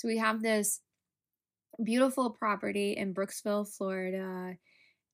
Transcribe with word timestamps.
So 0.00 0.08
we 0.08 0.16
have 0.16 0.40
this 0.40 0.80
beautiful 1.84 2.30
property 2.30 2.96
in 2.96 3.12
Brooksville, 3.12 3.68
Florida, 3.68 4.56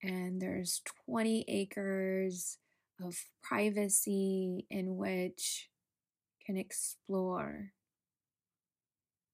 and 0.00 0.40
there's 0.40 0.80
20 1.06 1.44
acres 1.48 2.58
of 3.02 3.18
privacy 3.42 4.64
in 4.70 4.96
which 4.96 5.70
can 6.46 6.56
explore 6.56 7.72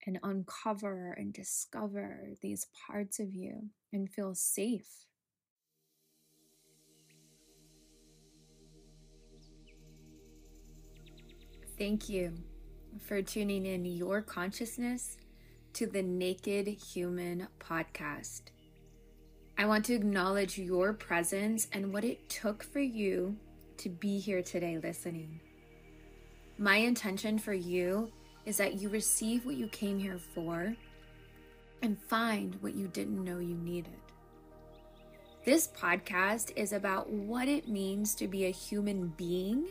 and 0.07 0.19
uncover 0.23 1.13
and 1.13 1.35
discover 1.35 2.31
these 2.41 2.67
parts 2.87 3.21
of 3.21 3.35
you 3.35 3.69
and 3.93 4.09
feel 4.09 4.35
safe. 4.35 5.05
Thank 11.79 12.09
you 12.09 12.39
for 13.07 13.21
tuning 13.21 13.67
in 13.67 13.85
your 13.85 14.23
consciousness 14.23 15.19
to 15.75 15.87
the 15.87 16.03
Naked 16.03 16.69
Human 16.69 17.49
podcast. 17.59 18.43
I 19.57 19.65
want 19.65 19.87
to 19.87 19.95
acknowledge 19.95 20.59
your 20.59 20.93
presence 20.93 21.67
and 21.73 21.93
what 21.93 22.05
it 22.05 22.29
took 22.29 22.63
for 22.63 22.81
you 22.81 23.37
to 23.79 23.89
be 23.89 24.19
here 24.19 24.43
today 24.43 24.79
listening. 24.83 25.41
My 26.59 26.77
intention 26.77 27.39
for 27.39 27.55
you 27.55 28.13
is 28.45 28.59
that 28.59 28.75
you 28.75 28.91
receive 28.91 29.47
what 29.47 29.55
you 29.55 29.67
came 29.69 29.99
here 29.99 30.19
for 30.19 30.77
and 31.81 31.99
find 31.99 32.57
what 32.61 32.75
you 32.75 32.89
didn't 32.89 33.25
know 33.25 33.39
you 33.39 33.55
needed. 33.55 33.97
This 35.45 35.69
podcast 35.69 36.53
is 36.55 36.73
about 36.73 37.09
what 37.11 37.49
it 37.49 37.67
means 37.67 38.15
to 38.17 38.29
be 38.29 38.45
a 38.45 38.51
human 38.51 39.09
being 39.17 39.69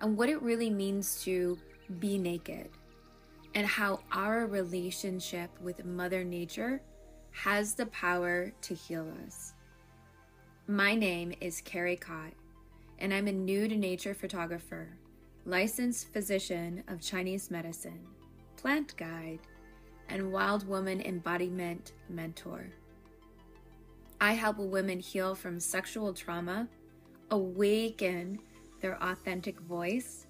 and 0.00 0.16
what 0.16 0.28
it 0.28 0.40
really 0.40 0.70
means 0.70 1.20
to 1.24 1.58
be 1.98 2.16
naked, 2.16 2.70
and 3.56 3.66
how 3.66 3.98
our 4.12 4.44
relationship 4.44 5.50
with 5.62 5.82
Mother 5.82 6.22
Nature 6.22 6.82
has 7.30 7.74
the 7.74 7.86
power 7.86 8.52
to 8.60 8.74
heal 8.74 9.10
us. 9.26 9.54
My 10.68 10.94
name 10.94 11.32
is 11.40 11.62
Kerry 11.62 11.96
Kott, 11.96 12.34
and 12.98 13.14
I'm 13.14 13.28
a 13.28 13.32
nude 13.32 13.78
nature 13.78 14.12
photographer, 14.12 14.88
licensed 15.46 16.12
physician 16.12 16.84
of 16.88 17.00
Chinese 17.00 17.50
medicine, 17.50 18.00
plant 18.58 18.94
guide, 18.98 19.40
and 20.10 20.30
wild 20.30 20.68
woman 20.68 21.00
embodiment 21.00 21.94
mentor. 22.10 22.66
I 24.20 24.34
help 24.34 24.58
women 24.58 25.00
heal 25.00 25.34
from 25.34 25.60
sexual 25.60 26.12
trauma, 26.12 26.68
awaken 27.30 28.38
their 28.82 29.02
authentic 29.02 29.58
voice, 29.60 30.25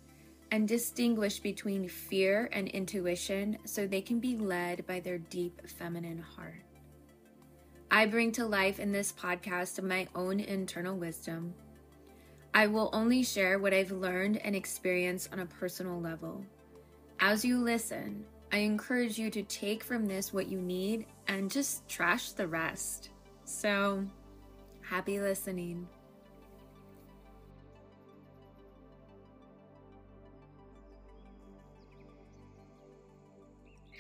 and 0.51 0.69
distinguish 0.69 1.41
between 1.41 1.89
fear 1.89 2.49
and 2.53 2.69
intuition 2.69 3.59
so 3.65 3.87
they 3.87 4.01
can 4.01 4.21
be 4.21 4.37
led 4.37 4.87
by 4.87 5.01
their 5.01 5.19
deep 5.19 5.61
feminine 5.69 6.19
heart. 6.19 6.63
I 7.91 8.07
bring 8.07 8.33
to 8.33 8.47
life 8.47 8.81
in 8.81 8.93
this 8.93 9.13
podcast 9.13 9.83
my 9.83 10.09
own 10.15 10.41
internal 10.41 10.97
wisdom. 10.97 11.55
I 12.53 12.67
will 12.67 12.91
only 12.93 13.23
share 13.23 13.59
what 13.59 13.75
I've 13.75 13.93
learned 13.93 14.39
and 14.39 14.57
experienced 14.57 15.33
on 15.33 15.41
a 15.41 15.47
personal 15.47 16.01
level. 16.01 16.45
As 17.21 17.45
you 17.45 17.59
listen, 17.59 18.25
I 18.53 18.59
encourage 18.59 19.19
you 19.19 19.31
to 19.31 19.43
take 19.43 19.83
from 19.83 20.07
this 20.07 20.33
what 20.33 20.47
you 20.47 20.61
need 20.61 21.07
and 21.29 21.51
just 21.51 21.89
trash 21.89 22.33
the 22.33 22.47
rest. 22.49 23.11
So, 23.45 24.05
happy 24.81 25.21
listening. 25.21 25.89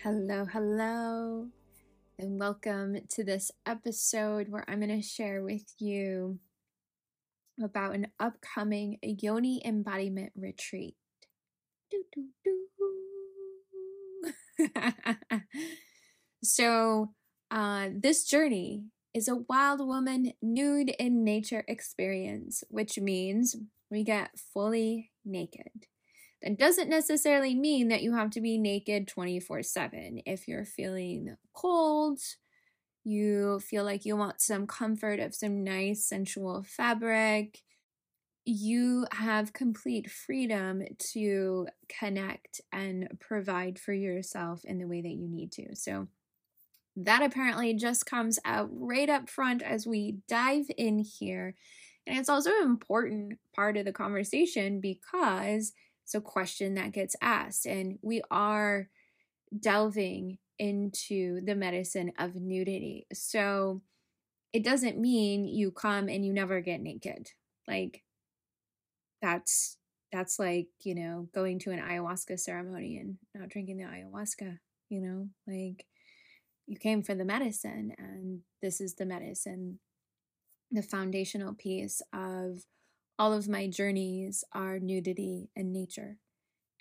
Hello, 0.08 0.44
hello, 0.44 1.48
and 2.16 2.38
welcome 2.38 2.96
to 3.08 3.24
this 3.24 3.50
episode 3.66 4.48
where 4.48 4.64
I'm 4.68 4.78
going 4.78 4.96
to 4.96 5.02
share 5.02 5.42
with 5.42 5.64
you 5.80 6.38
about 7.60 7.96
an 7.96 8.06
upcoming 8.20 8.98
Yoni 9.02 9.60
embodiment 9.64 10.30
retreat. 10.36 10.94
Do, 11.90 12.04
do, 12.14 12.28
do. 14.60 14.70
so, 16.44 17.10
uh, 17.50 17.88
this 17.92 18.22
journey 18.22 18.84
is 19.12 19.26
a 19.26 19.42
wild 19.48 19.84
woman 19.84 20.34
nude 20.40 20.90
in 21.00 21.24
nature 21.24 21.64
experience, 21.66 22.62
which 22.68 22.96
means 22.96 23.56
we 23.90 24.04
get 24.04 24.38
fully 24.38 25.10
naked. 25.24 25.88
That 26.42 26.58
doesn't 26.58 26.90
necessarily 26.90 27.54
mean 27.54 27.88
that 27.88 28.02
you 28.02 28.14
have 28.14 28.30
to 28.30 28.40
be 28.40 28.58
naked 28.58 29.08
24 29.08 29.62
7. 29.62 30.20
If 30.26 30.46
you're 30.48 30.64
feeling 30.64 31.36
cold, 31.54 32.20
you 33.04 33.60
feel 33.60 33.84
like 33.84 34.04
you 34.04 34.16
want 34.16 34.40
some 34.40 34.66
comfort 34.66 35.20
of 35.20 35.34
some 35.34 35.64
nice 35.64 36.04
sensual 36.06 36.62
fabric, 36.62 37.62
you 38.46 39.06
have 39.12 39.52
complete 39.52 40.10
freedom 40.10 40.82
to 41.12 41.68
connect 41.88 42.60
and 42.72 43.08
provide 43.20 43.78
for 43.78 43.92
yourself 43.92 44.64
in 44.64 44.78
the 44.78 44.86
way 44.88 45.02
that 45.02 45.08
you 45.14 45.28
need 45.28 45.52
to. 45.52 45.76
So, 45.76 46.08
that 46.96 47.22
apparently 47.22 47.74
just 47.74 48.06
comes 48.06 48.38
out 48.44 48.68
right 48.72 49.08
up 49.10 49.28
front 49.28 49.62
as 49.62 49.86
we 49.86 50.18
dive 50.28 50.66
in 50.78 50.98
here. 50.98 51.54
And 52.06 52.18
it's 52.18 52.28
also 52.28 52.50
an 52.50 52.62
important 52.64 53.38
part 53.54 53.76
of 53.76 53.84
the 53.84 53.92
conversation 53.92 54.80
because 54.80 55.72
it's 56.06 56.14
a 56.14 56.20
question 56.20 56.74
that 56.74 56.92
gets 56.92 57.16
asked. 57.20 57.66
And 57.66 57.98
we 58.00 58.22
are 58.30 58.88
delving 59.58 60.38
into 60.56 61.40
the 61.44 61.56
medicine 61.56 62.12
of 62.16 62.36
nudity. 62.36 63.08
So 63.12 63.82
it 64.52 64.62
doesn't 64.62 65.00
mean 65.00 65.48
you 65.48 65.72
come 65.72 66.08
and 66.08 66.24
you 66.24 66.32
never 66.32 66.60
get 66.60 66.80
naked. 66.80 67.32
Like 67.66 68.04
that's 69.20 69.78
that's 70.12 70.38
like, 70.38 70.68
you 70.84 70.94
know, 70.94 71.28
going 71.34 71.58
to 71.58 71.72
an 71.72 71.80
ayahuasca 71.80 72.38
ceremony 72.38 72.98
and 72.98 73.16
not 73.34 73.48
drinking 73.48 73.78
the 73.78 73.84
ayahuasca, 73.84 74.60
you 74.88 75.00
know? 75.00 75.28
Like 75.48 75.86
you 76.68 76.78
came 76.78 77.02
for 77.02 77.16
the 77.16 77.24
medicine 77.24 77.96
and 77.98 78.42
this 78.62 78.80
is 78.80 78.94
the 78.94 79.06
medicine 79.06 79.80
the 80.70 80.82
foundational 80.82 81.54
piece 81.54 82.00
of 82.12 82.64
all 83.18 83.32
of 83.32 83.48
my 83.48 83.66
journeys 83.66 84.44
are 84.52 84.78
nudity 84.78 85.50
and 85.56 85.72
nature. 85.72 86.18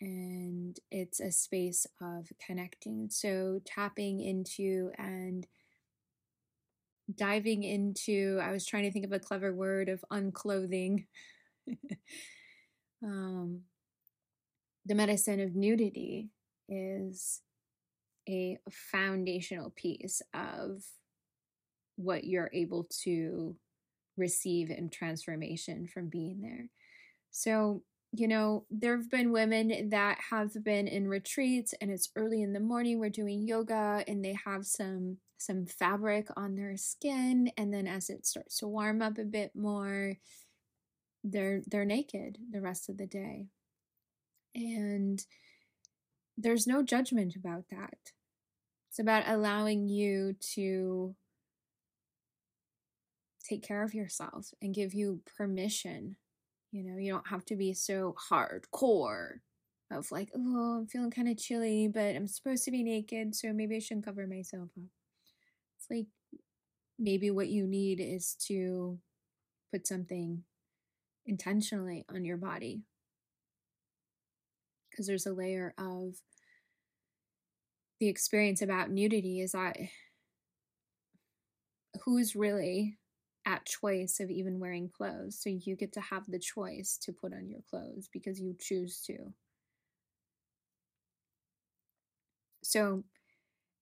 And 0.02 0.78
it's 0.92 1.20
a 1.20 1.32
space 1.32 1.88
of 2.02 2.32
connecting. 2.46 3.10
So, 3.10 3.62
tapping 3.66 4.20
into 4.20 4.92
and 4.98 5.48
diving 7.14 7.64
into, 7.64 8.40
I 8.44 8.52
was 8.52 8.66
trying 8.66 8.84
to 8.84 8.92
think 8.92 9.06
of 9.06 9.14
a 9.14 9.20
clever 9.20 9.54
word 9.54 9.88
of 9.88 10.04
unclothing. 10.12 11.06
um, 13.04 13.62
the 14.86 14.96
medicine 14.96 15.40
of 15.40 15.56
nudity 15.56 16.30
is 16.68 17.42
a 18.28 18.58
foundational 18.70 19.70
piece 19.70 20.22
of 20.34 20.84
what 21.96 22.26
you're 22.26 22.50
able 22.54 22.88
to 23.04 23.56
receive 24.18 24.70
and 24.70 24.92
transformation 24.92 25.88
from 25.88 26.10
being 26.10 26.42
there. 26.42 26.70
So, 27.32 27.84
you 28.12 28.28
know, 28.28 28.66
there 28.70 28.96
have 28.96 29.10
been 29.10 29.32
women 29.32 29.90
that 29.90 30.20
have 30.32 30.52
been 30.64 30.88
in 30.88 31.08
retreats 31.08 31.74
and 31.82 31.92
it's 31.92 32.12
early 32.16 32.42
in 32.42 32.54
the 32.54 32.60
morning, 32.60 33.00
we're 33.00 33.10
doing 33.10 33.48
yoga 33.48 34.04
and 34.08 34.24
they 34.24 34.38
have 34.46 34.66
some 34.66 35.18
some 35.38 35.66
fabric 35.66 36.28
on 36.38 36.56
their 36.56 36.78
skin 36.78 37.52
and 37.58 37.74
then 37.74 37.88
as 37.88 38.10
it 38.10 38.26
starts 38.26 38.58
to 38.60 38.68
warm 38.68 39.02
up 39.02 39.18
a 39.18 39.26
bit 39.26 39.52
more, 39.54 40.16
they're 41.24 41.62
they're 41.68 41.86
naked 41.86 42.38
the 42.52 42.62
rest 42.62 42.90
of 42.90 42.98
the 42.98 43.08
day. 43.08 43.48
And 44.54 45.24
there's 46.38 46.68
no 46.68 46.84
judgment 46.84 47.36
about 47.36 47.66
that. 47.72 47.98
It's 48.90 49.00
about 49.00 49.28
allowing 49.28 49.90
you 49.90 50.36
to 50.54 51.16
take 53.48 53.64
care 53.64 53.84
of 53.84 53.94
yourself 53.94 54.54
and 54.62 54.74
give 54.74 54.94
you 54.94 55.22
permission. 55.38 56.16
You 56.72 56.84
know, 56.84 56.98
you 56.98 57.12
don't 57.12 57.28
have 57.28 57.46
to 57.46 57.56
be 57.56 57.74
so 57.74 58.16
hardcore 58.30 59.40
of 59.92 60.12
like, 60.12 60.30
oh, 60.36 60.80
I'm 60.80 60.88
feeling 60.88 61.12
kind 61.12 61.30
of 61.30 61.38
chilly, 61.38 61.88
but 61.88 62.16
I'm 62.16 62.28
supposed 62.28 62.66
to 62.66 62.72
be 62.72 62.84
naked, 62.84 63.36
so 63.36 63.54
maybe 63.54 63.76
I 63.76 63.80
shouldn't 63.80 64.06
cover 64.06 64.28
myself 64.28 64.70
up. 64.78 64.90
It's 65.78 65.88
like 65.90 66.08
maybe 66.98 67.30
what 67.32 67.50
you 67.50 67.68
need 67.68 68.00
is 68.00 68.36
to 68.48 68.98
put 69.72 69.88
something 69.88 70.44
intentionally 71.26 72.06
on 72.10 72.24
your 72.24 72.38
body 72.38 72.84
because 74.90 75.08
there's 75.08 75.26
a 75.26 75.34
layer 75.34 75.74
of 75.78 76.16
the 78.00 78.08
experience 78.08 78.62
about 78.62 78.90
nudity 78.90 79.42
is 79.42 79.52
that 79.52 79.78
who's 82.04 82.36
really 82.36 82.98
at 83.46 83.66
choice 83.66 84.20
of 84.20 84.30
even 84.30 84.60
wearing 84.60 84.90
clothes. 84.90 85.40
So 85.40 85.50
you 85.50 85.76
get 85.76 85.94
to 85.94 86.02
have 86.02 86.26
the 86.28 86.40
choice 86.40 86.98
to 87.04 87.14
put 87.14 87.34
on 87.34 87.50
your 87.50 87.62
clothes 87.70 88.10
because 88.12 88.40
you 88.40 88.56
choose 88.60 89.02
to. 89.08 89.34
So 92.64 93.04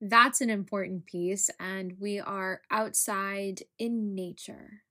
that's 0.01 0.42
an 0.42 0.50
important 0.50 1.06
piece. 1.06 1.50
And 1.60 1.94
we 2.00 2.19
are 2.19 2.62
outside 2.69 3.63
in 3.80 4.13
nature. 4.13 4.81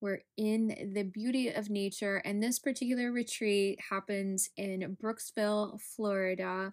We're 0.00 0.22
in 0.36 0.92
the 0.94 1.04
beauty 1.04 1.48
of 1.50 1.70
nature. 1.70 2.16
And 2.24 2.42
this 2.42 2.58
particular 2.58 3.12
retreat 3.12 3.78
happens 3.90 4.48
in 4.56 4.96
Brooksville, 5.00 5.80
Florida, 5.80 6.72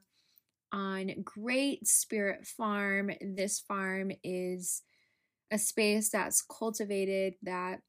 on 0.72 1.12
Great 1.24 1.88
Spirit 1.88 2.48
Farm. 2.48 3.12
This 3.22 3.60
farm 3.60 4.12
is 4.24 4.82
a 5.52 5.58
space 5.58 6.10
that's 6.10 6.42
cultivated 6.42 7.36
that 7.44 7.80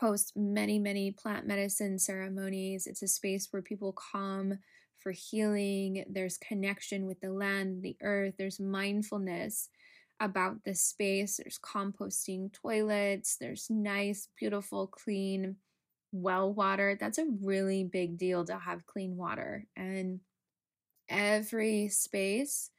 hosts 0.00 0.32
many, 0.34 0.78
many 0.78 1.12
plant 1.12 1.46
medicine 1.46 1.98
ceremonies. 1.98 2.86
It's 2.86 3.02
a 3.02 3.08
space 3.08 3.48
where 3.50 3.62
people 3.62 3.92
come 4.12 4.58
for 4.98 5.12
healing. 5.12 6.04
There's 6.08 6.38
connection 6.38 7.06
with 7.06 7.20
the 7.20 7.30
land, 7.30 7.82
the 7.82 7.96
earth. 8.02 8.34
There's 8.38 8.60
mindfulness 8.60 9.68
about 10.20 10.64
the 10.64 10.74
space. 10.74 11.36
There's 11.36 11.58
composting 11.58 12.52
toilets. 12.52 13.36
There's 13.38 13.68
nice, 13.68 14.28
beautiful, 14.38 14.86
clean 14.86 15.56
well 16.12 16.52
water. 16.52 16.96
That's 16.98 17.18
a 17.18 17.26
really 17.42 17.84
big 17.84 18.18
deal 18.18 18.44
to 18.44 18.58
have 18.58 18.86
clean 18.86 19.16
water. 19.16 19.66
And 19.76 20.20
every 21.08 21.88
space 21.88 22.70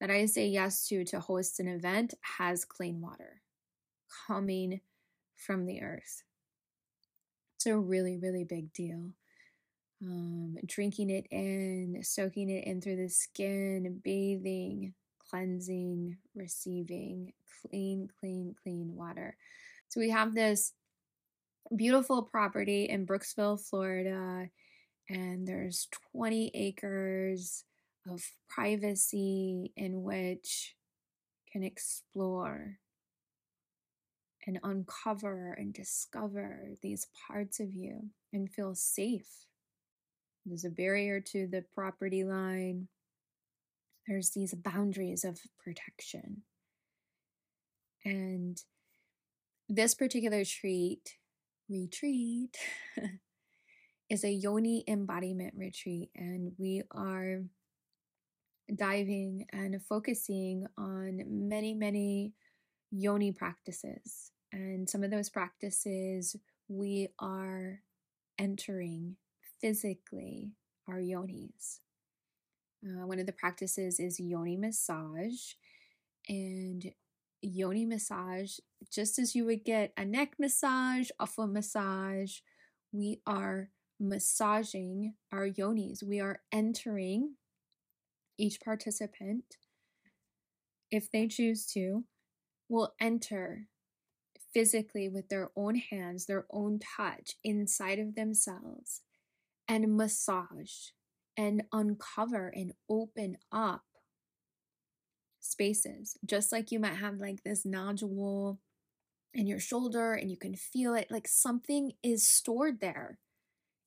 that 0.00 0.10
I 0.10 0.26
say 0.26 0.46
yes 0.48 0.86
to 0.88 1.04
to 1.04 1.20
host 1.20 1.60
an 1.60 1.68
event 1.68 2.14
has 2.22 2.64
clean 2.64 3.00
water 3.00 3.42
coming 4.26 4.80
from 5.36 5.66
the 5.66 5.82
earth. 5.82 6.22
It's 7.56 7.66
a 7.66 7.76
really, 7.76 8.16
really 8.16 8.44
big 8.44 8.72
deal. 8.72 9.10
Um, 10.02 10.56
drinking 10.64 11.10
it 11.10 11.26
in, 11.30 12.00
soaking 12.02 12.48
it 12.48 12.64
in 12.64 12.80
through 12.80 12.96
the 12.96 13.10
skin, 13.10 14.00
bathing, 14.02 14.94
cleansing, 15.18 16.16
receiving 16.34 17.32
clean, 17.68 18.08
clean, 18.18 18.54
clean 18.62 18.94
water. 18.94 19.36
So 19.88 20.00
we 20.00 20.10
have 20.10 20.34
this 20.34 20.72
beautiful 21.74 22.22
property 22.22 22.84
in 22.84 23.06
Brooksville, 23.06 23.60
Florida, 23.60 24.48
and 25.08 25.46
there's 25.46 25.88
20 26.12 26.50
acres 26.54 27.64
of 28.08 28.22
privacy 28.48 29.72
in 29.76 30.02
which 30.02 30.74
can 31.52 31.62
explore 31.62 32.78
and 34.46 34.58
uncover 34.62 35.52
and 35.52 35.74
discover 35.74 36.70
these 36.82 37.06
parts 37.28 37.60
of 37.60 37.74
you 37.74 38.10
and 38.32 38.50
feel 38.50 38.74
safe. 38.74 39.46
There's 40.46 40.64
a 40.64 40.70
barrier 40.70 41.20
to 41.20 41.46
the 41.46 41.64
property 41.74 42.24
line. 42.24 42.88
There's 44.06 44.30
these 44.30 44.54
boundaries 44.54 45.24
of 45.24 45.38
protection. 45.62 46.42
And 48.04 48.60
this 49.68 49.94
particular 49.94 50.44
treat, 50.44 51.16
retreat, 51.68 52.56
is 54.10 54.24
a 54.24 54.32
yoni 54.32 54.84
embodiment 54.88 55.54
retreat. 55.56 56.10
And 56.16 56.52
we 56.58 56.82
are 56.90 57.42
diving 58.76 59.46
and 59.52 59.80
focusing 59.82 60.66
on 60.78 61.22
many, 61.26 61.74
many 61.74 62.32
yoni 62.90 63.32
practices. 63.32 64.32
And 64.52 64.88
some 64.88 65.04
of 65.04 65.10
those 65.10 65.30
practices 65.30 66.36
we 66.68 67.08
are 67.18 67.80
entering 68.38 69.16
physically 69.60 70.52
our 70.88 70.98
yonis. 70.98 71.80
Uh, 72.84 73.06
one 73.06 73.18
of 73.18 73.26
the 73.26 73.32
practices 73.32 74.00
is 74.00 74.18
yoni 74.18 74.56
massage. 74.56 75.54
And 76.28 76.92
yoni 77.42 77.86
massage, 77.86 78.58
just 78.92 79.18
as 79.18 79.34
you 79.34 79.44
would 79.46 79.64
get 79.64 79.92
a 79.96 80.04
neck 80.04 80.34
massage, 80.38 81.10
a 81.18 81.26
foot 81.26 81.50
massage, 81.50 82.38
we 82.92 83.20
are 83.26 83.70
massaging 83.98 85.14
our 85.32 85.48
yonis. 85.48 86.02
We 86.02 86.20
are 86.20 86.40
entering 86.52 87.34
each 88.40 88.60
participant, 88.60 89.44
if 90.90 91.10
they 91.10 91.28
choose 91.28 91.66
to, 91.66 92.04
will 92.68 92.94
enter 93.00 93.66
physically 94.52 95.08
with 95.08 95.28
their 95.28 95.50
own 95.54 95.76
hands, 95.76 96.26
their 96.26 96.46
own 96.50 96.80
touch 96.96 97.34
inside 97.44 97.98
of 97.98 98.14
themselves 98.14 99.02
and 99.68 99.96
massage 99.96 100.90
and 101.36 101.62
uncover 101.72 102.48
and 102.48 102.72
open 102.88 103.36
up 103.52 103.82
spaces. 105.40 106.16
Just 106.24 106.50
like 106.50 106.72
you 106.72 106.80
might 106.80 106.96
have 106.96 107.18
like 107.18 107.42
this 107.44 107.64
nodule 107.64 108.58
in 109.34 109.46
your 109.46 109.60
shoulder 109.60 110.14
and 110.14 110.30
you 110.30 110.36
can 110.36 110.54
feel 110.54 110.94
it, 110.94 111.08
like 111.10 111.28
something 111.28 111.92
is 112.02 112.26
stored 112.26 112.80
there 112.80 113.18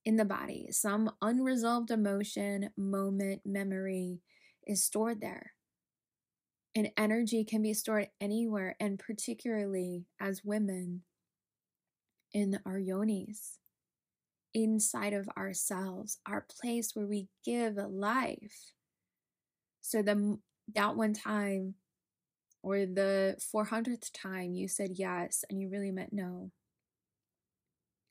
in 0.06 0.16
the 0.18 0.26
body, 0.26 0.68
some 0.72 1.12
unresolved 1.22 1.92
emotion, 1.92 2.70
moment, 2.78 3.42
memory 3.46 4.22
is 4.68 4.84
stored 4.84 5.22
there. 5.22 5.54
And 6.76 6.90
energy 6.98 7.44
can 7.44 7.62
be 7.62 7.74
stored 7.74 8.10
anywhere, 8.20 8.76
and 8.80 8.98
particularly 8.98 10.06
as 10.20 10.44
women 10.44 11.04
in 12.34 12.60
our 12.66 12.80
yonis, 12.80 13.58
inside 14.54 15.14
of 15.14 15.30
ourselves, 15.38 16.18
our 16.26 16.46
place 16.60 16.96
where 16.96 17.06
we 17.06 17.28
give 17.46 17.76
life. 17.76 18.74
So 19.82 20.02
the 20.02 20.40
that 20.74 20.96
one 20.96 21.14
time 21.14 21.76
or 22.64 22.86
the 22.86 23.36
400th 23.54 24.10
time 24.14 24.54
you 24.54 24.68
said 24.68 24.92
yes 24.96 25.44
and 25.50 25.60
you 25.60 25.70
really 25.70 25.92
meant 25.92 26.14
no. 26.14 26.52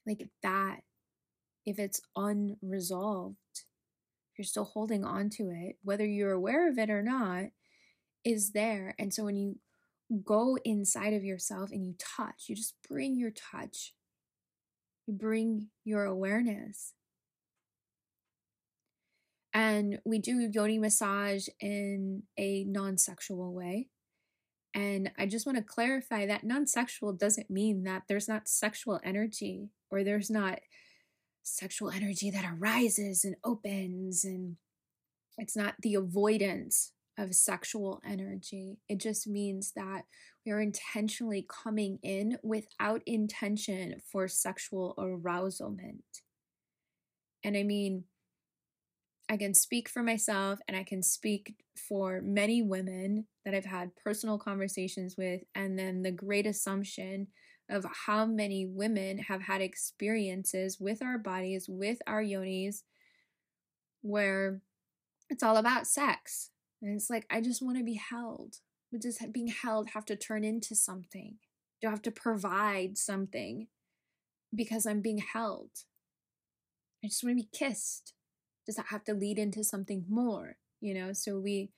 Like 0.06 0.28
that, 0.42 0.80
if 1.64 1.78
it's 1.78 2.00
unresolved, 2.16 3.36
you're 4.36 4.44
still 4.44 4.64
holding 4.64 5.04
on 5.04 5.30
to 5.30 5.50
it, 5.50 5.76
whether 5.82 6.06
you're 6.06 6.32
aware 6.32 6.68
of 6.68 6.78
it 6.78 6.90
or 6.90 7.02
not, 7.02 7.46
is 8.24 8.52
there. 8.52 8.94
And 8.98 9.12
so 9.12 9.24
when 9.24 9.36
you 9.36 9.56
go 10.24 10.58
inside 10.64 11.14
of 11.14 11.24
yourself 11.24 11.70
and 11.70 11.84
you 11.84 11.94
touch, 11.98 12.44
you 12.48 12.56
just 12.56 12.74
bring 12.88 13.16
your 13.16 13.30
touch, 13.30 13.94
you 15.06 15.14
bring 15.14 15.68
your 15.84 16.04
awareness. 16.04 16.94
And 19.54 20.00
we 20.04 20.18
do 20.18 20.48
yoni 20.50 20.78
massage 20.78 21.46
in 21.60 22.22
a 22.38 22.64
non 22.64 22.96
sexual 22.96 23.52
way. 23.52 23.88
And 24.74 25.10
I 25.18 25.26
just 25.26 25.44
want 25.44 25.58
to 25.58 25.64
clarify 25.64 26.26
that 26.26 26.44
non 26.44 26.66
sexual 26.66 27.12
doesn't 27.12 27.50
mean 27.50 27.84
that 27.84 28.04
there's 28.08 28.28
not 28.28 28.48
sexual 28.48 29.00
energy 29.04 29.68
or 29.90 30.04
there's 30.04 30.30
not 30.30 30.60
sexual 31.42 31.90
energy 31.90 32.30
that 32.30 32.44
arises 32.44 33.24
and 33.24 33.36
opens 33.44 34.24
and 34.24 34.56
it's 35.38 35.56
not 35.56 35.74
the 35.80 35.94
avoidance 35.94 36.92
of 37.18 37.34
sexual 37.34 38.00
energy. 38.04 38.78
It 38.88 39.00
just 39.00 39.26
means 39.26 39.72
that 39.76 40.04
we 40.44 40.52
are 40.52 40.60
intentionally 40.60 41.46
coming 41.48 41.98
in 42.02 42.38
without 42.42 43.02
intention 43.06 44.00
for 44.10 44.28
sexual 44.28 44.94
arousalment. 44.98 46.02
And 47.44 47.56
I 47.56 47.62
mean, 47.62 48.04
I 49.28 49.36
can 49.36 49.54
speak 49.54 49.88
for 49.88 50.02
myself 50.02 50.58
and 50.68 50.76
I 50.76 50.84
can 50.84 51.02
speak 51.02 51.54
for 51.88 52.20
many 52.22 52.62
women 52.62 53.26
that 53.44 53.54
I've 53.54 53.64
had 53.64 53.96
personal 53.96 54.38
conversations 54.38 55.16
with, 55.16 55.42
and 55.54 55.78
then 55.78 56.02
the 56.02 56.10
great 56.10 56.46
assumption 56.46 57.28
of 57.70 57.86
how 58.06 58.26
many 58.26 58.66
women 58.66 59.18
have 59.18 59.42
had 59.42 59.60
experiences 59.60 60.78
with 60.80 61.02
our 61.02 61.18
bodies, 61.18 61.66
with 61.68 61.98
our 62.06 62.22
yonis, 62.22 62.82
where 64.02 64.60
it's 65.30 65.42
all 65.42 65.56
about 65.56 65.86
sex. 65.86 66.50
And 66.82 66.94
it's 66.94 67.08
like, 67.08 67.26
I 67.30 67.40
just 67.40 67.62
want 67.62 67.78
to 67.78 67.84
be 67.84 67.94
held. 68.10 68.56
But 68.90 69.00
does 69.00 69.18
being 69.32 69.48
held 69.48 69.90
have 69.90 70.04
to 70.06 70.16
turn 70.16 70.44
into 70.44 70.74
something? 70.74 71.36
Do 71.80 71.88
I 71.88 71.90
have 71.90 72.02
to 72.02 72.10
provide 72.10 72.98
something 72.98 73.68
because 74.54 74.84
I'm 74.84 75.00
being 75.00 75.22
held? 75.32 75.70
I 77.02 77.08
just 77.08 77.24
want 77.24 77.38
to 77.38 77.42
be 77.42 77.48
kissed. 77.52 78.12
Does 78.66 78.76
that 78.76 78.86
have 78.90 79.04
to 79.04 79.14
lead 79.14 79.38
into 79.38 79.64
something 79.64 80.04
more? 80.08 80.56
You 80.80 80.94
know, 80.94 81.12
so 81.12 81.38
we 81.38 81.70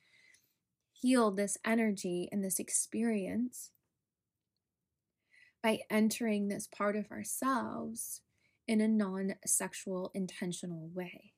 heal 0.91 1.31
this 1.31 1.57
energy 1.65 2.27
and 2.31 2.43
this 2.43 2.59
experience 2.59 3.71
by 5.65 5.79
entering 5.89 6.47
this 6.47 6.67
part 6.67 6.95
of 6.95 7.09
ourselves 7.11 8.21
in 8.67 8.81
a 8.81 8.87
non 8.87 9.33
sexual, 9.47 10.11
intentional 10.13 10.91
way. 10.93 11.33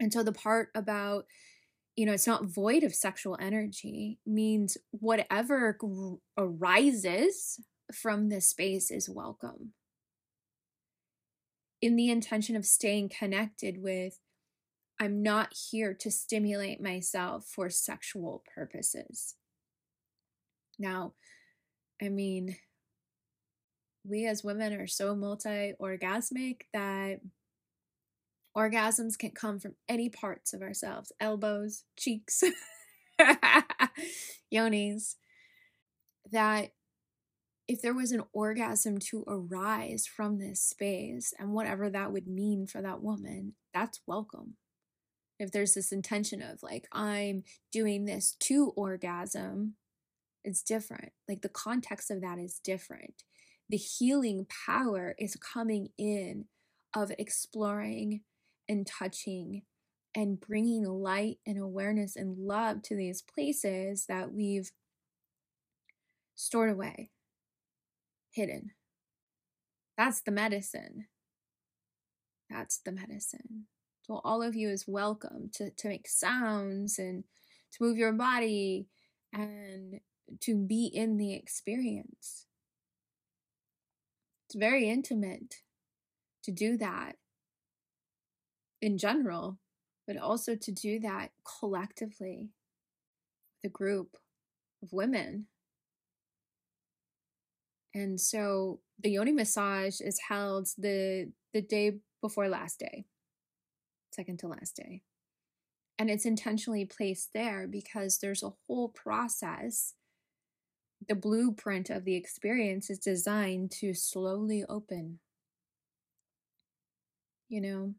And 0.00 0.12
so 0.12 0.24
the 0.24 0.32
part 0.32 0.70
about, 0.74 1.26
you 1.94 2.04
know, 2.04 2.12
it's 2.12 2.26
not 2.26 2.46
void 2.46 2.82
of 2.82 2.92
sexual 2.92 3.38
energy 3.40 4.18
means 4.26 4.76
whatever 4.90 5.78
arises 6.36 7.60
from 7.94 8.28
this 8.28 8.48
space 8.48 8.90
is 8.90 9.08
welcome. 9.08 9.72
In 11.80 11.94
the 11.94 12.10
intention 12.10 12.56
of 12.56 12.66
staying 12.66 13.10
connected 13.16 13.80
with 13.80 14.18
I'm 14.98 15.22
not 15.22 15.54
here 15.70 15.94
to 15.94 16.10
stimulate 16.10 16.82
myself 16.82 17.46
for 17.46 17.70
sexual 17.70 18.42
purposes. 18.52 19.36
Now, 20.76 21.14
I 22.02 22.08
mean, 22.08 22.56
we 24.04 24.26
as 24.26 24.44
women 24.44 24.72
are 24.74 24.86
so 24.86 25.14
multi 25.14 25.74
orgasmic 25.80 26.62
that 26.72 27.20
orgasms 28.56 29.18
can 29.18 29.30
come 29.30 29.58
from 29.58 29.74
any 29.88 30.08
parts 30.08 30.52
of 30.52 30.62
ourselves 30.62 31.12
elbows, 31.20 31.84
cheeks, 31.98 32.42
yonis. 34.52 35.16
That 36.32 36.70
if 37.66 37.82
there 37.82 37.94
was 37.94 38.12
an 38.12 38.24
orgasm 38.32 38.98
to 38.98 39.24
arise 39.28 40.06
from 40.06 40.38
this 40.38 40.60
space 40.62 41.32
and 41.38 41.52
whatever 41.52 41.88
that 41.88 42.12
would 42.12 42.26
mean 42.26 42.66
for 42.66 42.82
that 42.82 43.02
woman, 43.02 43.54
that's 43.72 44.00
welcome. 44.06 44.54
If 45.38 45.52
there's 45.52 45.74
this 45.74 45.92
intention 45.92 46.42
of 46.42 46.62
like, 46.62 46.86
I'm 46.92 47.44
doing 47.72 48.04
this 48.04 48.36
to 48.40 48.72
orgasm, 48.76 49.74
it's 50.44 50.62
different. 50.62 51.12
Like 51.28 51.42
the 51.42 51.48
context 51.48 52.10
of 52.10 52.20
that 52.22 52.38
is 52.38 52.60
different. 52.62 53.22
The 53.70 53.76
healing 53.76 54.48
power 54.66 55.14
is 55.16 55.36
coming 55.36 55.90
in 55.96 56.46
of 56.92 57.12
exploring 57.20 58.22
and 58.68 58.84
touching 58.84 59.62
and 60.12 60.40
bringing 60.40 60.82
light 60.82 61.36
and 61.46 61.56
awareness 61.56 62.16
and 62.16 62.36
love 62.36 62.82
to 62.82 62.96
these 62.96 63.22
places 63.22 64.06
that 64.08 64.32
we've 64.32 64.72
stored 66.34 66.70
away 66.70 67.10
hidden. 68.32 68.72
That's 69.96 70.20
the 70.20 70.32
medicine. 70.32 71.06
That's 72.50 72.78
the 72.84 72.90
medicine. 72.90 73.66
So 74.02 74.20
all 74.24 74.42
of 74.42 74.56
you 74.56 74.68
is 74.68 74.88
welcome 74.88 75.48
to, 75.54 75.70
to 75.70 75.88
make 75.88 76.08
sounds 76.08 76.98
and 76.98 77.22
to 77.70 77.84
move 77.84 77.98
your 77.98 78.14
body 78.14 78.88
and 79.32 80.00
to 80.40 80.56
be 80.56 80.86
in 80.86 81.18
the 81.18 81.34
experience. 81.34 82.46
It's 84.50 84.58
very 84.58 84.88
intimate 84.88 85.62
to 86.42 86.50
do 86.50 86.76
that 86.78 87.16
in 88.82 88.98
general, 88.98 89.58
but 90.08 90.16
also 90.16 90.56
to 90.56 90.72
do 90.72 90.98
that 91.00 91.30
collectively, 91.60 92.50
the 93.62 93.68
group 93.68 94.16
of 94.82 94.92
women 94.92 95.46
and 97.94 98.20
so 98.20 98.80
the 99.02 99.10
yoni 99.10 99.32
massage 99.32 100.00
is 100.00 100.20
held 100.28 100.68
the 100.78 101.30
the 101.52 101.62
day 101.62 101.98
before 102.20 102.48
last 102.48 102.78
day, 102.78 103.06
second 104.12 104.38
to 104.40 104.48
last 104.48 104.76
day. 104.76 105.02
And 105.98 106.08
it's 106.08 106.24
intentionally 106.24 106.84
placed 106.84 107.30
there 107.34 107.66
because 107.66 108.18
there's 108.18 108.42
a 108.42 108.52
whole 108.66 108.88
process. 108.88 109.94
The 111.08 111.14
blueprint 111.14 111.90
of 111.90 112.04
the 112.04 112.14
experience 112.14 112.90
is 112.90 112.98
designed 112.98 113.70
to 113.72 113.94
slowly 113.94 114.64
open. 114.68 115.18
You 117.48 117.60
know, 117.60 117.94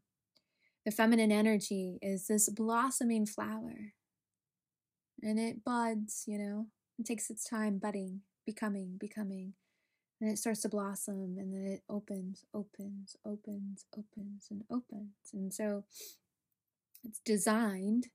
the 0.84 0.92
feminine 0.92 1.32
energy 1.32 1.98
is 2.00 2.26
this 2.26 2.48
blossoming 2.48 3.26
flower. 3.26 3.92
And 5.22 5.38
it 5.38 5.64
buds, 5.64 6.24
you 6.26 6.38
know, 6.38 6.66
it 6.98 7.06
takes 7.06 7.30
its 7.30 7.44
time 7.44 7.78
budding, 7.78 8.22
becoming, 8.46 8.96
becoming 8.98 9.54
and 10.22 10.30
it 10.30 10.38
starts 10.38 10.60
to 10.60 10.68
blossom 10.68 11.36
and 11.36 11.52
then 11.52 11.66
it 11.66 11.82
opens, 11.88 12.44
opens, 12.54 13.16
opens, 13.26 13.84
opens, 13.98 14.46
and 14.52 14.62
opens. 14.70 15.16
And 15.32 15.52
so 15.52 15.82
it's 17.02 17.18
designed 17.24 18.06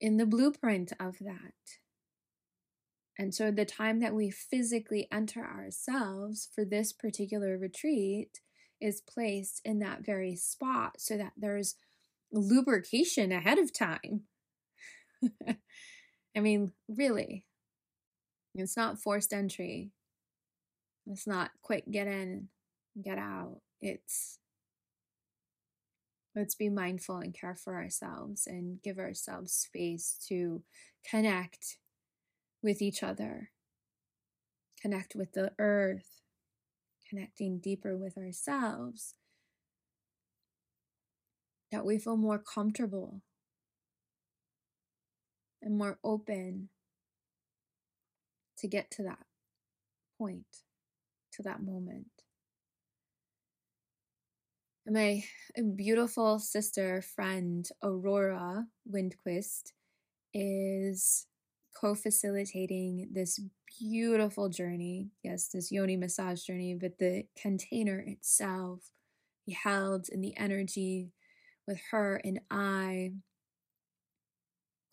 in 0.00 0.16
the 0.16 0.24
blueprint 0.24 0.94
of 0.98 1.18
that. 1.20 1.52
And 3.18 3.34
so 3.34 3.50
the 3.50 3.64
time 3.64 4.00
that 4.00 4.14
we 4.14 4.30
physically 4.30 5.06
enter 5.12 5.44
ourselves 5.44 6.48
for 6.54 6.64
this 6.64 6.92
particular 6.92 7.56
retreat 7.56 8.40
is 8.80 9.00
placed 9.00 9.60
in 9.64 9.78
that 9.78 10.04
very 10.04 10.34
spot 10.34 10.96
so 10.98 11.16
that 11.16 11.32
there's 11.36 11.76
lubrication 12.32 13.30
ahead 13.30 13.58
of 13.58 13.72
time. 13.72 14.22
I 16.36 16.40
mean, 16.40 16.72
really, 16.88 17.44
it's 18.54 18.76
not 18.76 19.00
forced 19.00 19.32
entry. 19.32 19.92
It's 21.06 21.26
not 21.26 21.50
quick 21.62 21.84
get 21.90 22.08
in, 22.08 22.48
get 23.00 23.18
out. 23.18 23.60
It's 23.80 24.38
let's 26.34 26.56
be 26.56 26.68
mindful 26.68 27.18
and 27.18 27.32
care 27.32 27.54
for 27.54 27.76
ourselves 27.76 28.46
and 28.48 28.82
give 28.82 28.98
ourselves 28.98 29.52
space 29.52 30.18
to 30.28 30.62
connect 31.08 31.76
with 32.64 32.82
each 32.82 33.04
other, 33.04 33.50
connect 34.80 35.14
with 35.14 35.34
the 35.34 35.52
earth, 35.60 36.22
connecting 37.08 37.60
deeper 37.60 37.96
with 37.96 38.18
ourselves, 38.18 39.14
that 41.70 41.84
we 41.84 41.98
feel 41.98 42.16
more 42.16 42.38
comfortable. 42.38 43.20
And 45.62 45.78
more 45.78 45.98
open 46.04 46.68
to 48.58 48.68
get 48.68 48.90
to 48.92 49.02
that 49.04 49.24
point 50.18 50.44
to 51.32 51.42
that 51.42 51.62
moment. 51.62 52.06
My 54.86 55.24
beautiful 55.74 56.38
sister 56.38 57.00
friend, 57.00 57.66
Aurora 57.82 58.66
Windquist, 58.86 59.72
is 60.34 61.26
co 61.74 61.94
facilitating 61.94 63.08
this 63.12 63.40
beautiful 63.78 64.48
journey. 64.48 65.10
Yes, 65.22 65.48
this 65.48 65.70
yoni 65.72 65.96
massage 65.96 66.42
journey, 66.42 66.74
but 66.74 66.98
the 66.98 67.24
container 67.40 67.98
itself 67.98 68.90
held 69.52 70.08
in 70.08 70.20
the 70.20 70.36
energy 70.36 71.10
with 71.66 71.78
her 71.90 72.20
and 72.24 72.40
I 72.50 73.12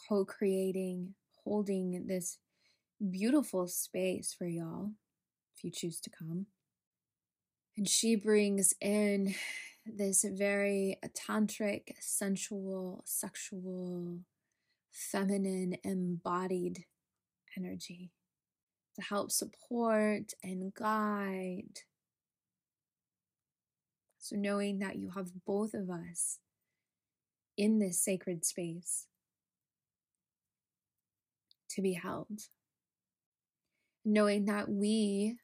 co 0.07 0.25
creating, 0.25 1.13
holding 1.43 2.07
this 2.07 2.37
beautiful 3.09 3.67
space 3.67 4.33
for 4.37 4.45
y'all 4.45 4.91
if 5.55 5.63
you 5.63 5.71
choose 5.71 5.99
to 6.01 6.09
come. 6.09 6.47
And 7.77 7.87
she 7.87 8.15
brings 8.15 8.73
in 8.81 9.33
this 9.85 10.23
very 10.23 10.97
tantric, 11.15 11.93
sensual, 11.99 13.01
sexual, 13.05 14.19
feminine, 14.91 15.77
embodied 15.83 16.85
energy 17.57 18.11
to 18.95 19.01
help 19.01 19.31
support 19.31 20.33
and 20.43 20.73
guide. 20.73 21.79
So, 24.19 24.35
knowing 24.35 24.79
that 24.79 24.97
you 24.97 25.11
have 25.15 25.31
both 25.45 25.73
of 25.73 25.89
us 25.89 26.39
in 27.57 27.79
this 27.79 27.99
sacred 27.99 28.45
space 28.45 29.07
to 31.71 31.81
be 31.81 31.93
held, 31.93 32.41
knowing 34.05 34.45
that 34.45 34.69
we 34.69 35.37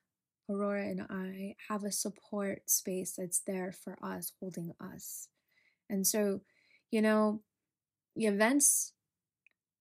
Aurora 0.50 0.88
and 0.88 1.01
I 1.10 1.56
have 1.70 1.84
a 1.84 1.92
support 1.92 2.70
space 2.70 3.13
that's 3.18 3.42
there 3.46 3.72
for 3.72 3.98
us, 4.01 4.32
holding 4.39 4.74
us. 4.80 5.27
And 5.89 6.08
so, 6.08 6.42
you 6.89 7.01
know, 7.01 7.42
the 8.16 8.27
events, 8.27 8.94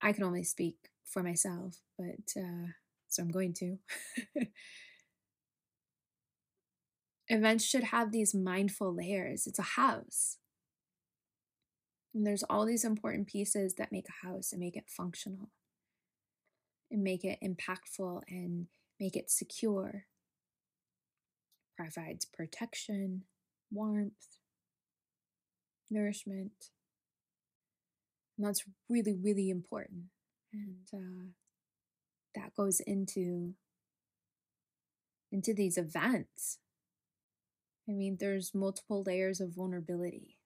I 0.03 0.13
can 0.13 0.25
only 0.25 0.45
speak 0.45 0.77
for 1.05 1.23
myself, 1.23 1.81
but 1.99 2.41
uh, 2.41 2.69
so 3.09 3.23
I'm 3.23 3.31
going 3.31 3.55
to. 3.55 3.79
events 7.29 7.65
should 7.65 7.85
have 7.85 8.13
these 8.13 8.35
mindful 8.35 8.95
layers. 8.95 9.47
It's 9.47 9.59
a 9.59 9.63
house. 9.63 10.39
And 12.15 12.27
there's 12.27 12.45
all 12.45 12.65
these 12.65 12.85
important 12.85 13.27
pieces 13.27 13.75
that 13.75 13.93
make 13.93 14.07
a 14.09 14.27
house 14.27 14.53
and 14.53 14.61
make 14.61 14.77
it 14.77 14.89
functional 14.89 15.51
and 16.91 17.03
make 17.03 17.25
it 17.25 17.39
impactful 17.43 18.23
and 18.29 18.69
make 18.99 19.17
it 19.17 19.31
secure 19.31 20.07
provides 21.77 22.25
protection, 22.25 23.25
warmth, 23.71 24.39
nourishment. 25.91 26.71
And 28.37 28.47
that's 28.47 28.65
really, 28.89 29.15
really 29.15 29.51
important. 29.51 30.05
And 30.53 30.87
uh, 30.93 31.27
that 32.35 32.55
goes 32.55 32.81
into 32.81 33.55
into 35.33 35.53
these 35.53 35.77
events. 35.77 36.59
I 37.89 37.93
mean, 37.93 38.17
there's 38.19 38.55
multiple 38.55 39.03
layers 39.05 39.41
of 39.41 39.55
vulnerability 39.55 40.37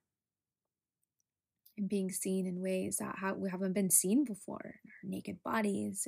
and 1.77 1.89
being 1.89 2.11
seen 2.11 2.45
in 2.45 2.61
ways 2.61 2.97
that 2.97 3.39
we 3.39 3.49
haven't 3.49 3.73
been 3.73 3.89
seen 3.89 4.23
before. 4.23 4.75
Our 4.85 5.09
naked 5.09 5.37
bodies, 5.43 6.07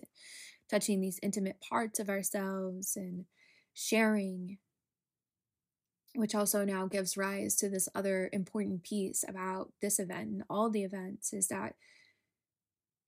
touching 0.69 1.01
these 1.01 1.19
intimate 1.23 1.57
parts 1.61 1.99
of 1.99 2.09
ourselves, 2.09 2.95
and 2.95 3.25
sharing 3.73 4.57
which 6.15 6.35
also 6.35 6.63
now 6.63 6.85
gives 6.85 7.17
rise 7.17 7.55
to 7.55 7.69
this 7.69 7.89
other 7.95 8.29
important 8.31 8.83
piece 8.83 9.23
about 9.27 9.71
this 9.81 9.99
event 9.99 10.29
and 10.29 10.43
all 10.49 10.69
the 10.69 10.83
events 10.83 11.33
is 11.33 11.47
that 11.47 11.75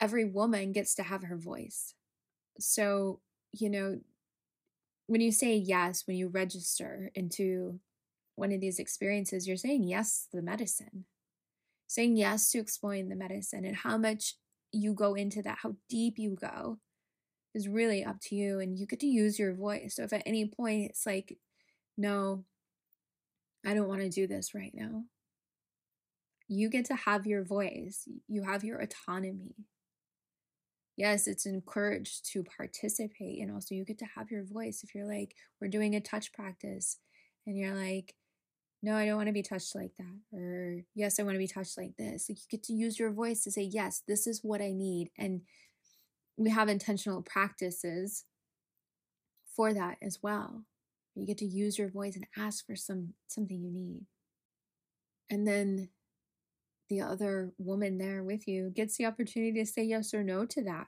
every 0.01 0.25
woman 0.25 0.71
gets 0.71 0.95
to 0.95 1.03
have 1.03 1.23
her 1.23 1.37
voice. 1.37 1.93
So, 2.59 3.19
you 3.51 3.69
know, 3.69 3.99
when 5.07 5.21
you 5.21 5.31
say 5.31 5.55
yes, 5.55 6.03
when 6.07 6.17
you 6.17 6.29
register 6.29 7.11
into 7.13 7.79
one 8.35 8.51
of 8.51 8.59
these 8.59 8.79
experiences, 8.79 9.47
you're 9.47 9.55
saying 9.55 9.83
yes 9.83 10.27
to 10.31 10.37
the 10.37 10.43
medicine, 10.43 11.05
saying 11.87 12.17
yes 12.17 12.49
to 12.51 12.59
exploring 12.59 13.09
the 13.09 13.15
medicine 13.15 13.65
and 13.65 13.75
how 13.75 13.97
much 13.97 14.35
you 14.71 14.93
go 14.93 15.13
into 15.13 15.41
that, 15.43 15.59
how 15.61 15.75
deep 15.89 16.17
you 16.17 16.35
go 16.35 16.79
is 17.53 17.67
really 17.67 18.03
up 18.03 18.19
to 18.19 18.35
you. 18.35 18.59
And 18.59 18.77
you 18.77 18.85
get 18.85 18.99
to 19.01 19.07
use 19.07 19.39
your 19.39 19.53
voice. 19.53 19.95
So 19.95 20.03
if 20.03 20.11
at 20.11 20.23
any 20.25 20.47
point 20.47 20.89
it's 20.89 21.05
like, 21.05 21.37
no, 21.97 22.43
I 23.65 23.73
don't 23.73 23.87
want 23.87 24.01
to 24.01 24.09
do 24.09 24.27
this 24.27 24.53
right 24.53 24.73
now, 24.73 25.03
you 26.47 26.69
get 26.69 26.85
to 26.85 26.95
have 26.95 27.25
your 27.25 27.43
voice, 27.43 28.07
you 28.27 28.43
have 28.43 28.63
your 28.63 28.79
autonomy. 28.79 29.55
Yes, 30.97 31.27
it's 31.27 31.45
encouraged 31.45 32.31
to 32.31 32.43
participate, 32.43 33.41
and 33.41 33.51
also 33.51 33.75
you 33.75 33.83
get 33.83 33.99
to 33.99 34.07
have 34.15 34.31
your 34.31 34.45
voice. 34.45 34.81
If 34.83 34.95
you're 34.95 35.07
like, 35.07 35.35
we're 35.59 35.67
doing 35.67 35.95
a 35.95 35.99
touch 35.99 36.31
practice, 36.31 36.99
and 37.45 37.57
you're 37.57 37.75
like, 37.75 38.15
no, 38.81 38.95
I 38.95 39.05
don't 39.05 39.17
want 39.17 39.27
to 39.27 39.33
be 39.33 39.41
touched 39.41 39.75
like 39.75 39.91
that. 39.97 40.37
Or, 40.37 40.83
yes, 40.93 41.19
I 41.19 41.23
want 41.23 41.35
to 41.35 41.39
be 41.39 41.47
touched 41.47 41.77
like 41.77 41.97
this. 41.97 42.29
Like, 42.29 42.37
you 42.37 42.45
get 42.49 42.63
to 42.65 42.73
use 42.73 42.99
your 42.99 43.11
voice 43.11 43.43
to 43.43 43.51
say, 43.51 43.63
yes, 43.63 44.03
this 44.07 44.27
is 44.27 44.41
what 44.43 44.61
I 44.61 44.71
need. 44.71 45.09
And 45.17 45.41
we 46.37 46.51
have 46.51 46.69
intentional 46.69 47.23
practices 47.23 48.25
for 49.55 49.73
that 49.73 49.97
as 50.01 50.19
well. 50.21 50.65
You 51.15 51.25
get 51.25 51.37
to 51.39 51.45
use 51.45 51.77
your 51.77 51.89
voice 51.89 52.15
and 52.15 52.27
ask 52.37 52.65
for 52.65 52.75
some 52.75 53.13
something 53.27 53.61
you 53.61 53.71
need. 53.71 54.05
And 55.29 55.47
then 55.47 55.89
the 56.89 57.01
other 57.01 57.51
woman 57.57 57.97
there 57.97 58.23
with 58.23 58.47
you 58.47 58.69
gets 58.69 58.97
the 58.97 59.05
opportunity 59.05 59.59
to 59.59 59.65
say 59.65 59.83
yes 59.83 60.13
or 60.13 60.23
no 60.23 60.45
to 60.45 60.63
that. 60.63 60.87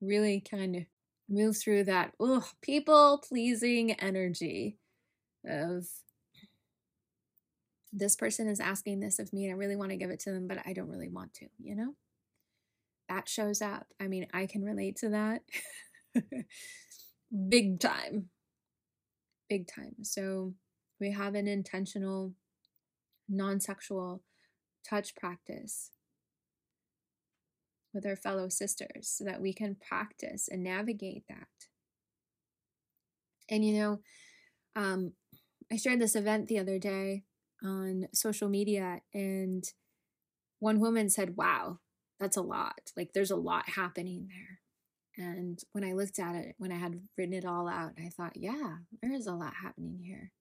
Really 0.00 0.40
kind 0.40 0.74
of 0.76 0.82
move 1.28 1.56
through 1.56 1.84
that 1.84 2.12
ugh, 2.20 2.44
people 2.60 3.22
pleasing 3.26 3.92
energy 3.92 4.78
of 5.48 5.86
this 7.92 8.16
person 8.16 8.48
is 8.48 8.60
asking 8.60 9.00
this 9.00 9.18
of 9.18 9.32
me 9.32 9.44
and 9.44 9.54
I 9.54 9.56
really 9.56 9.76
want 9.76 9.90
to 9.90 9.96
give 9.96 10.10
it 10.10 10.20
to 10.20 10.32
them, 10.32 10.48
but 10.48 10.58
I 10.64 10.72
don't 10.72 10.88
really 10.88 11.08
want 11.08 11.34
to, 11.34 11.46
you 11.58 11.76
know? 11.76 11.94
That 13.08 13.28
shows 13.28 13.60
up. 13.60 13.86
I 14.00 14.08
mean, 14.08 14.26
I 14.32 14.46
can 14.46 14.64
relate 14.64 14.96
to 14.98 15.10
that 15.10 15.42
big 17.48 17.80
time. 17.80 18.28
Big 19.48 19.66
time. 19.66 19.96
So 20.02 20.54
we 21.00 21.12
have 21.12 21.34
an 21.34 21.48
intentional, 21.48 22.34
non 23.28 23.60
sexual 23.60 24.22
touch 24.88 25.14
practice 25.14 25.90
with 27.92 28.06
our 28.06 28.16
fellow 28.16 28.48
sisters 28.48 29.08
so 29.08 29.24
that 29.24 29.40
we 29.40 29.52
can 29.52 29.76
practice 29.76 30.48
and 30.50 30.62
navigate 30.62 31.24
that. 31.28 31.48
And 33.50 33.64
you 33.64 33.78
know, 33.78 34.00
um, 34.76 35.12
I 35.70 35.76
shared 35.76 36.00
this 36.00 36.16
event 36.16 36.48
the 36.48 36.58
other 36.58 36.78
day 36.78 37.24
on 37.62 38.08
social 38.14 38.48
media, 38.48 39.00
and 39.14 39.64
one 40.58 40.80
woman 40.80 41.08
said, 41.08 41.36
Wow, 41.36 41.80
that's 42.18 42.36
a 42.36 42.42
lot. 42.42 42.92
Like, 42.96 43.12
there's 43.12 43.30
a 43.30 43.36
lot 43.36 43.70
happening 43.70 44.28
there. 44.28 44.61
And 45.16 45.62
when 45.72 45.84
I 45.84 45.92
looked 45.92 46.18
at 46.18 46.34
it, 46.34 46.54
when 46.58 46.72
I 46.72 46.76
had 46.76 47.00
written 47.18 47.34
it 47.34 47.44
all 47.44 47.68
out, 47.68 47.92
I 47.98 48.08
thought, 48.08 48.36
yeah, 48.36 48.76
there 49.02 49.12
is 49.12 49.26
a 49.26 49.34
lot 49.34 49.54
happening 49.62 49.98
here. 50.02 50.32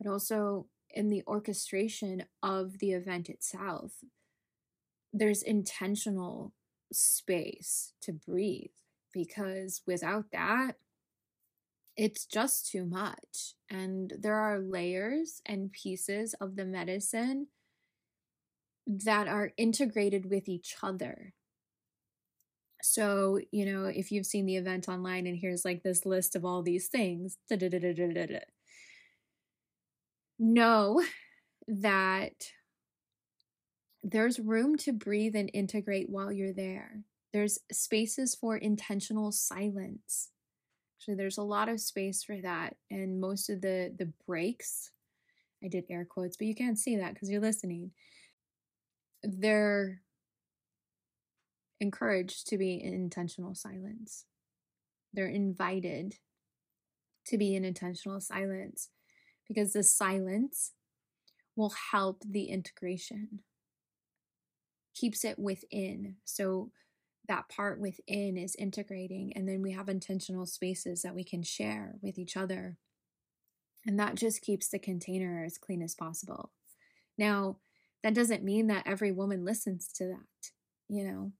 But 0.00 0.10
also 0.10 0.66
in 0.90 1.10
the 1.10 1.22
orchestration 1.26 2.24
of 2.42 2.78
the 2.78 2.92
event 2.92 3.28
itself, 3.28 3.92
there's 5.12 5.42
intentional 5.42 6.52
space 6.92 7.92
to 8.02 8.12
breathe 8.12 8.70
because 9.12 9.82
without 9.86 10.26
that, 10.32 10.72
it's 11.96 12.26
just 12.26 12.70
too 12.70 12.84
much. 12.84 13.54
And 13.70 14.12
there 14.18 14.36
are 14.36 14.58
layers 14.58 15.40
and 15.46 15.72
pieces 15.72 16.34
of 16.40 16.56
the 16.56 16.64
medicine 16.64 17.48
that 18.86 19.28
are 19.28 19.52
integrated 19.56 20.28
with 20.30 20.48
each 20.48 20.76
other. 20.82 21.34
So, 22.84 23.40
you 23.50 23.64
know, 23.64 23.86
if 23.86 24.12
you've 24.12 24.26
seen 24.26 24.46
the 24.46 24.56
event 24.56 24.88
online 24.88 25.26
and 25.26 25.38
here's 25.38 25.64
like 25.64 25.82
this 25.82 26.04
list 26.04 26.36
of 26.36 26.44
all 26.44 26.62
these 26.62 26.88
things, 26.88 27.38
know 30.38 31.02
that 31.68 32.52
there's 34.02 34.38
room 34.38 34.76
to 34.76 34.92
breathe 34.92 35.34
and 35.34 35.50
integrate 35.54 36.10
while 36.10 36.30
you're 36.32 36.52
there. 36.52 37.04
There's 37.32 37.58
spaces 37.72 38.34
for 38.34 38.56
intentional 38.56 39.32
silence 39.32 40.30
Actually, 40.98 41.16
there's 41.16 41.38
a 41.38 41.42
lot 41.44 41.68
of 41.68 41.80
space 41.80 42.24
for 42.24 42.40
that. 42.42 42.76
And 42.90 43.20
most 43.20 43.50
of 43.50 43.60
the 43.62 43.94
the 43.98 44.12
breaks, 44.26 44.92
I 45.64 45.68
did 45.68 45.86
air 45.90 46.04
quotes, 46.04 46.36
but 46.36 46.46
you 46.46 46.54
can't 46.54 46.78
see 46.78 46.96
that 46.96 47.14
because 47.14 47.30
you're 47.30 47.40
listening. 47.40 47.92
They're 49.24 50.02
encouraged 51.84 52.48
to 52.48 52.58
be 52.58 52.74
in 52.74 52.92
intentional 52.92 53.54
silence. 53.54 54.24
They're 55.12 55.26
invited 55.26 56.16
to 57.26 57.38
be 57.38 57.54
in 57.54 57.64
intentional 57.64 58.20
silence 58.20 58.90
because 59.46 59.72
the 59.72 59.82
silence 59.82 60.72
will 61.56 61.74
help 61.92 62.22
the 62.28 62.46
integration, 62.46 63.40
keeps 64.94 65.24
it 65.24 65.38
within. 65.38 66.16
So 66.24 66.72
that 67.28 67.48
part 67.48 67.80
within 67.80 68.36
is 68.36 68.54
integrating 68.56 69.32
and 69.34 69.48
then 69.48 69.62
we 69.62 69.72
have 69.72 69.88
intentional 69.88 70.46
spaces 70.46 71.02
that 71.02 71.14
we 71.14 71.24
can 71.24 71.42
share 71.42 71.94
with 72.02 72.18
each 72.18 72.36
other 72.36 72.76
and 73.86 73.98
that 73.98 74.14
just 74.14 74.42
keeps 74.42 74.68
the 74.68 74.78
container 74.78 75.44
as 75.44 75.58
clean 75.58 75.82
as 75.82 75.94
possible 75.94 76.50
now 77.16 77.56
that 78.02 78.14
doesn't 78.14 78.44
mean 78.44 78.66
that 78.66 78.86
every 78.86 79.10
woman 79.10 79.44
listens 79.44 79.88
to 79.88 80.04
that 80.04 80.50
you 80.88 81.04
know 81.04 81.32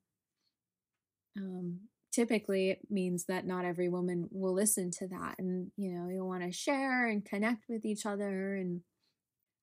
um, 1.36 1.80
typically 2.12 2.70
it 2.70 2.78
means 2.90 3.24
that 3.26 3.46
not 3.46 3.64
every 3.64 3.88
woman 3.88 4.28
will 4.30 4.54
listen 4.54 4.90
to 4.90 5.08
that 5.08 5.34
and 5.38 5.70
you 5.76 5.90
know 5.90 6.08
you'll 6.08 6.28
want 6.28 6.42
to 6.42 6.52
share 6.52 7.06
and 7.06 7.24
connect 7.24 7.64
with 7.68 7.84
each 7.84 8.06
other 8.06 8.54
and 8.54 8.82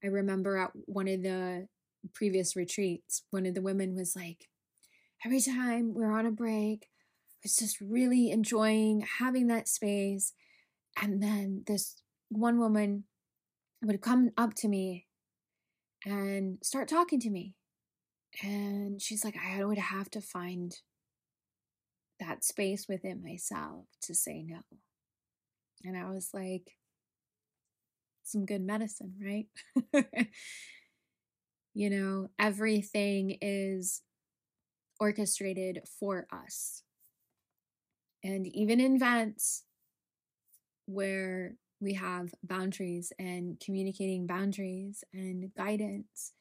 i 0.03 0.07
remember 0.07 0.57
at 0.57 0.71
one 0.85 1.07
of 1.07 1.23
the 1.23 1.67
previous 2.13 2.55
retreats 2.55 3.23
one 3.31 3.45
of 3.45 3.55
the 3.55 3.61
women 3.61 3.95
was 3.95 4.15
like 4.15 4.49
every 5.25 5.41
time 5.41 5.93
we're 5.93 6.11
on 6.11 6.25
a 6.25 6.31
break, 6.31 6.87
I 6.89 7.37
was 7.43 7.55
just 7.55 7.79
really 7.81 8.31
enjoying 8.31 9.05
having 9.19 9.47
that 9.47 9.67
space. 9.67 10.33
And 11.01 11.21
then 11.21 11.63
this 11.67 12.01
one 12.29 12.59
woman 12.59 13.05
would 13.81 14.01
come 14.01 14.31
up 14.37 14.53
to 14.55 14.67
me 14.67 15.07
and 16.05 16.57
start 16.63 16.87
talking 16.87 17.19
to 17.21 17.29
me. 17.29 17.55
And 18.41 19.01
she's 19.01 19.23
like, 19.23 19.35
I 19.37 19.63
would 19.63 19.77
have 19.77 20.09
to 20.11 20.21
find 20.21 20.73
that 22.21 22.45
space 22.45 22.87
within 22.87 23.21
myself 23.21 23.85
to 24.03 24.15
say 24.15 24.43
no. 24.43 24.61
And 25.83 25.97
I 25.97 26.09
was 26.09 26.29
like, 26.33 26.77
some 28.23 28.45
good 28.45 28.61
medicine, 28.61 29.15
right? 29.21 29.47
you 31.73 31.89
know, 31.89 32.29
everything 32.39 33.37
is 33.41 34.01
orchestrated 34.99 35.81
for 35.99 36.27
us. 36.31 36.83
And 38.23 38.47
even 38.47 38.79
in 38.79 38.95
events 38.95 39.63
where 40.85 41.55
we 41.79 41.95
have 41.95 42.33
boundaries 42.43 43.11
and 43.17 43.59
communicating 43.59 44.27
boundaries 44.27 45.03
and 45.11 45.51
guidance, 45.57 46.33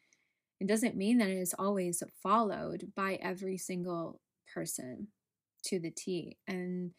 it 0.61 0.69
doesn't 0.69 0.95
mean 0.97 1.19
that 1.19 1.31
it 1.31 1.39
is 1.39 1.55
always 1.59 2.03
followed 2.23 2.93
by 2.95 3.15
every 3.23 3.57
single 3.57 4.21
person 4.55 5.09
to 5.65 5.79
the 5.79 5.91
T. 5.91 6.37
And 6.47 6.93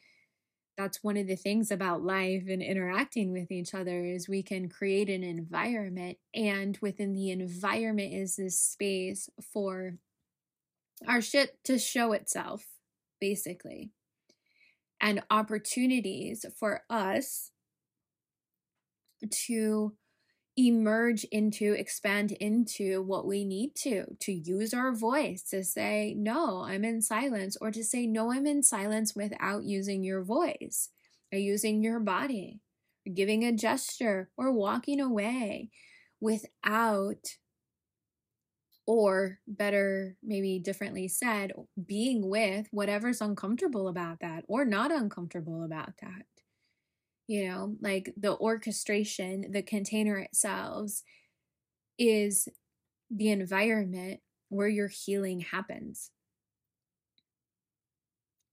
that's 0.77 1.03
one 1.03 1.17
of 1.17 1.27
the 1.27 1.35
things 1.35 1.69
about 1.69 2.03
life 2.03 2.43
and 2.49 2.61
interacting 2.61 3.31
with 3.31 3.51
each 3.51 3.73
other 3.73 4.03
is 4.03 4.27
we 4.27 4.41
can 4.41 4.69
create 4.69 5.09
an 5.09 5.23
environment 5.23 6.17
and 6.33 6.77
within 6.81 7.13
the 7.13 7.29
environment 7.29 8.13
is 8.13 8.35
this 8.35 8.59
space 8.59 9.29
for 9.53 9.95
our 11.07 11.21
shit 11.21 11.63
to 11.65 11.77
show 11.77 12.13
itself, 12.13 12.65
basically, 13.19 13.91
and 14.99 15.21
opportunities 15.29 16.45
for 16.57 16.81
us 16.89 17.51
to 19.29 19.93
emerge 20.57 21.23
into, 21.25 21.73
expand 21.73 22.31
into 22.33 23.01
what 23.01 23.25
we 23.25 23.45
need 23.45 23.73
to, 23.75 24.05
to 24.19 24.31
use 24.31 24.73
our 24.73 24.93
voice 24.93 25.43
to 25.43 25.63
say, 25.63 26.13
no, 26.17 26.63
I'm 26.63 26.83
in 26.83 27.01
silence, 27.01 27.57
or 27.61 27.71
to 27.71 27.83
say, 27.83 28.05
no, 28.05 28.31
I'm 28.31 28.45
in 28.45 28.61
silence 28.63 29.15
without 29.15 29.63
using 29.63 30.03
your 30.03 30.23
voice 30.23 30.89
or 31.31 31.37
using 31.37 31.81
your 31.81 31.99
body, 31.99 32.59
or 33.07 33.13
giving 33.13 33.45
a 33.45 33.53
gesture, 33.53 34.29
or 34.35 34.51
walking 34.51 34.99
away 34.99 35.69
without, 36.19 37.37
or 38.85 39.39
better, 39.47 40.17
maybe 40.21 40.59
differently 40.59 41.07
said, 41.07 41.53
being 41.85 42.27
with 42.27 42.67
whatever's 42.71 43.21
uncomfortable 43.21 43.87
about 43.87 44.19
that 44.19 44.43
or 44.49 44.65
not 44.65 44.91
uncomfortable 44.91 45.63
about 45.63 45.93
that. 46.01 46.25
You 47.31 47.47
know, 47.47 47.75
like 47.79 48.13
the 48.17 48.37
orchestration, 48.37 49.53
the 49.53 49.61
container 49.61 50.17
itself 50.17 51.01
is 51.97 52.49
the 53.09 53.29
environment 53.29 54.19
where 54.49 54.67
your 54.67 54.89
healing 54.89 55.39
happens. 55.39 56.11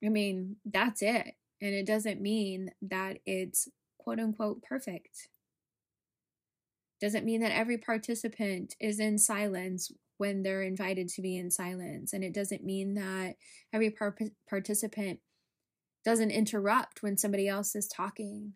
I 0.05 0.11
mean, 0.11 0.59
that's 0.65 1.03
it. 1.03 1.35
And 1.61 1.75
it 1.75 1.87
doesn't 1.87 2.21
mean 2.21 2.71
that 2.83 3.19
it's 3.27 3.67
quote 3.99 4.21
unquote 4.21 4.63
perfect. 4.63 5.27
Doesn't 7.01 7.25
mean 7.25 7.41
that 7.41 7.51
every 7.51 7.79
participant 7.79 8.77
is 8.79 9.01
in 9.01 9.19
silence 9.19 9.91
when 10.19 10.45
they're 10.45 10.63
invited 10.63 11.09
to 11.09 11.23
be 11.23 11.37
in 11.37 11.51
silence. 11.51 12.13
And 12.13 12.23
it 12.23 12.33
doesn't 12.33 12.63
mean 12.63 12.95
that 12.95 13.35
every 13.73 13.91
par- 13.91 14.15
participant 14.49 15.19
doesn't 16.05 16.31
interrupt 16.31 17.03
when 17.03 17.17
somebody 17.17 17.49
else 17.49 17.75
is 17.75 17.89
talking. 17.89 18.53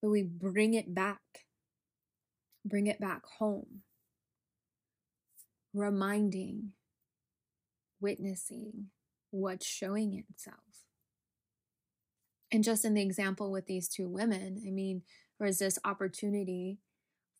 But 0.00 0.10
we 0.10 0.22
bring 0.22 0.74
it 0.74 0.94
back, 0.94 1.20
bring 2.64 2.86
it 2.86 3.00
back 3.00 3.26
home, 3.38 3.82
reminding, 5.74 6.72
witnessing 8.00 8.86
what's 9.30 9.66
showing 9.66 10.24
itself. 10.30 10.56
And 12.50 12.64
just 12.64 12.84
in 12.84 12.94
the 12.94 13.02
example 13.02 13.50
with 13.50 13.66
these 13.66 13.88
two 13.88 14.08
women, 14.08 14.62
I 14.66 14.70
mean, 14.70 15.02
there 15.38 15.46
was 15.46 15.58
this 15.58 15.78
opportunity 15.84 16.78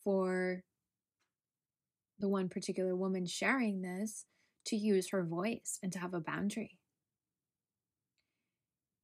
for 0.04 0.62
the 2.18 2.28
one 2.28 2.48
particular 2.48 2.94
woman 2.94 3.26
sharing 3.26 3.82
this 3.82 4.24
to 4.66 4.76
use 4.76 5.10
her 5.10 5.24
voice 5.24 5.78
and 5.82 5.92
to 5.92 5.98
have 5.98 6.14
a 6.14 6.20
boundary. 6.20 6.78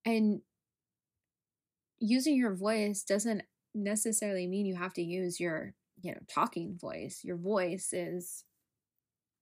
And 0.05 0.43
using 2.05 2.37
your 2.37 2.55
voice 2.55 3.03
doesn't 3.03 3.43
necessarily 3.75 4.47
mean 4.47 4.67
you 4.67 4.77
have 4.77 4.93
to 4.95 5.03
use 5.03 5.41
your, 5.41 5.73
you 6.03 6.13
know, 6.13 6.19
talking 6.29 6.77
voice. 6.77 7.21
Your 7.25 7.37
voice 7.37 7.93
is 7.93 8.45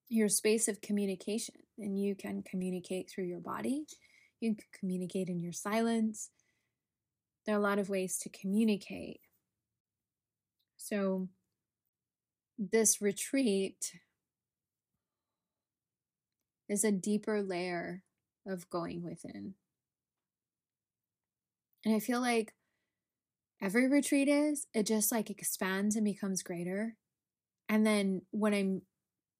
your 0.08 0.28
space 0.28 0.68
of 0.68 0.80
communication, 0.80 1.56
and 1.78 1.98
you 1.98 2.14
can 2.14 2.42
communicate 2.42 3.10
through 3.10 3.24
your 3.24 3.40
body. 3.40 3.84
You 4.40 4.54
can 4.54 4.64
communicate 4.78 5.28
in 5.28 5.40
your 5.40 5.52
silence. 5.52 6.30
There 7.44 7.54
are 7.54 7.58
a 7.58 7.62
lot 7.62 7.80
of 7.80 7.88
ways 7.88 8.18
to 8.18 8.28
communicate. 8.28 9.20
So, 10.76 11.28
this 12.58 13.02
retreat 13.02 13.94
is 16.68 16.84
a 16.84 16.92
deeper 16.92 17.42
layer 17.42 18.04
of 18.46 18.70
going 18.70 19.02
within. 19.02 19.54
And 21.84 21.94
I 21.94 22.00
feel 22.00 22.20
like 22.20 22.54
every 23.60 23.88
retreat 23.88 24.28
is, 24.28 24.66
it 24.74 24.86
just 24.86 25.10
like 25.12 25.30
expands 25.30 25.96
and 25.96 26.04
becomes 26.04 26.42
greater. 26.42 26.96
And 27.68 27.86
then 27.86 28.22
when 28.30 28.54
I'm, 28.54 28.82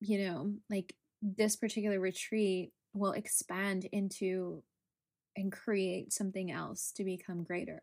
you 0.01 0.27
know, 0.27 0.55
like 0.71 0.95
this 1.21 1.57
particular 1.57 2.01
retreat 2.01 2.73
will 2.95 3.13
expand 3.13 3.87
into 3.93 4.63
and 5.37 5.53
create 5.53 6.13
something 6.13 6.51
else 6.51 6.93
to 6.97 7.05
become 7.05 7.45
greater. 7.45 7.83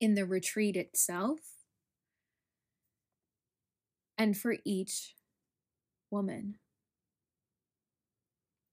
In 0.00 0.14
the 0.14 0.26
retreat 0.26 0.76
itself, 0.76 1.40
and 4.18 4.36
for 4.36 4.56
each 4.64 5.14
woman. 6.10 6.56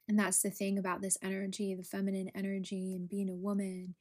And 0.08 0.20
that's 0.20 0.42
the 0.42 0.50
thing 0.50 0.78
about 0.78 1.02
this 1.02 1.18
energy, 1.24 1.74
the 1.76 1.84
feminine 1.84 2.32
energy, 2.36 2.96
and 2.96 3.08
being 3.08 3.30
a 3.30 3.36
woman, 3.36 3.96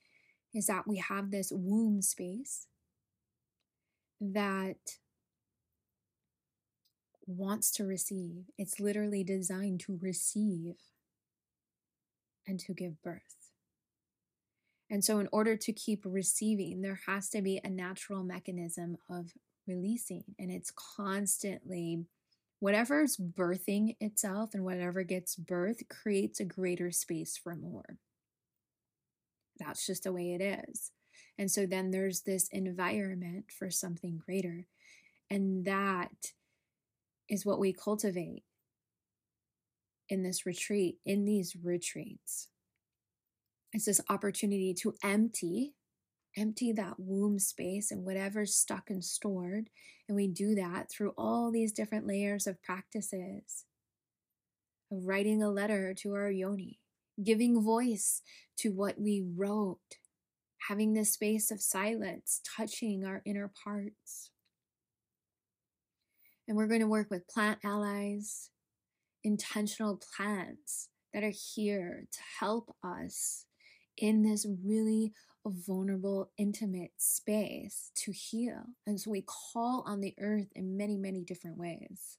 is 0.59 0.67
that 0.67 0.87
we 0.87 0.97
have 0.97 1.31
this 1.31 1.53
womb 1.53 2.03
space 2.03 2.67
that 4.21 4.99
wants 7.27 7.71
to 7.73 7.85
receive. 7.85 8.45
It's 8.59 8.81
literally 8.81 9.23
designed 9.23 9.81
to 9.81 9.99
receive 10.03 10.75
and 12.47 12.59
to 12.61 12.75
give 12.75 13.01
birth. 13.03 13.37
And 14.91 15.05
so, 15.05 15.21
in 15.21 15.29
order 15.33 15.57
to 15.57 15.73
keep 15.73 16.03
receiving, 16.05 16.81
there 16.81 17.01
has 17.07 17.29
to 17.31 17.43
be 17.43 17.61
a 17.63 17.71
natural 17.71 18.25
mechanism 18.25 18.97
of 19.09 19.33
releasing. 19.67 20.25
And 20.39 20.51
it's 20.51 20.73
constantly 20.97 22.07
whatever's 22.59 23.17
birthing 23.17 23.97
itself 24.01 24.55
and 24.55 24.65
whatever 24.65 25.05
gets 25.05 25.37
birthed 25.37 25.89
creates 25.89 26.41
a 26.41 26.45
greater 26.45 26.91
space 26.91 27.37
for 27.37 27.55
more. 27.55 27.99
That's 29.59 29.87
just 29.87 30.05
the 30.05 30.13
way 30.13 30.35
it 30.35 30.41
is. 30.41 30.91
And 31.39 31.51
so 31.51 31.67
then 31.67 31.91
there's 31.91 32.23
this 32.23 32.49
environment 32.51 33.47
for 33.57 33.71
something 33.71 34.21
greater. 34.25 34.67
And 35.31 35.65
that 35.67 36.33
is 37.29 37.47
what 37.47 37.61
we 37.61 37.73
cultivate 37.73 38.45
in 40.09 40.23
this 40.23 40.47
retreat, 40.47 40.99
in 41.05 41.25
these 41.25 41.55
retreats. 41.63 42.49
It's 43.73 43.85
this 43.85 44.01
opportunity 44.09 44.75
to 44.75 44.95
empty 45.05 45.75
empty 46.39 46.73
that 46.73 46.95
womb 46.99 47.39
space 47.39 47.91
and 47.91 48.05
whatever's 48.05 48.55
stuck 48.55 48.91
and 48.91 49.05
stored. 49.05 49.69
And 50.09 50.17
we 50.17 50.29
do 50.29 50.55
that 50.55 50.91
through 50.91 51.13
all 51.19 51.51
these 51.51 51.73
different 51.73 52.07
layers 52.07 52.47
of 52.47 52.63
practices 52.63 53.65
of 54.91 55.07
writing 55.07 55.43
a 55.43 55.51
letter 55.51 55.93
to 55.95 56.15
our 56.15 56.31
yoni, 56.31 56.79
giving 57.23 57.63
voice 57.63 58.23
to 58.59 58.71
what 58.71 59.01
we 59.01 59.25
wrote, 59.37 59.79
having 60.69 60.93
this 60.93 61.13
space 61.13 61.51
of 61.51 61.61
silence, 61.61 62.41
touching 62.57 63.05
our 63.05 63.23
inner 63.25 63.51
parts. 63.65 64.31
And 66.47 66.57
we're 66.57 66.67
going 66.67 66.81
to 66.81 66.87
work 66.87 67.11
with 67.11 67.29
plant 67.29 67.59
allies, 67.65 68.51
intentional 69.23 70.01
plants 70.17 70.89
that 71.13 71.23
are 71.23 71.33
here 71.55 72.05
to 72.11 72.21
help 72.41 72.75
us 72.83 73.45
in 73.97 74.23
this 74.23 74.47
really 74.65 75.13
vulnerable, 75.45 76.31
intimate 76.37 76.93
space 76.99 77.91
to 77.97 78.13
heal. 78.13 78.65
And 78.87 79.01
so 79.01 79.11
we 79.11 79.23
call 79.23 79.83
on 79.87 80.01
the 80.01 80.15
earth 80.21 80.49
in 80.55 80.77
many, 80.77 80.97
many 80.97 81.23
different 81.23 81.57
ways 81.57 82.19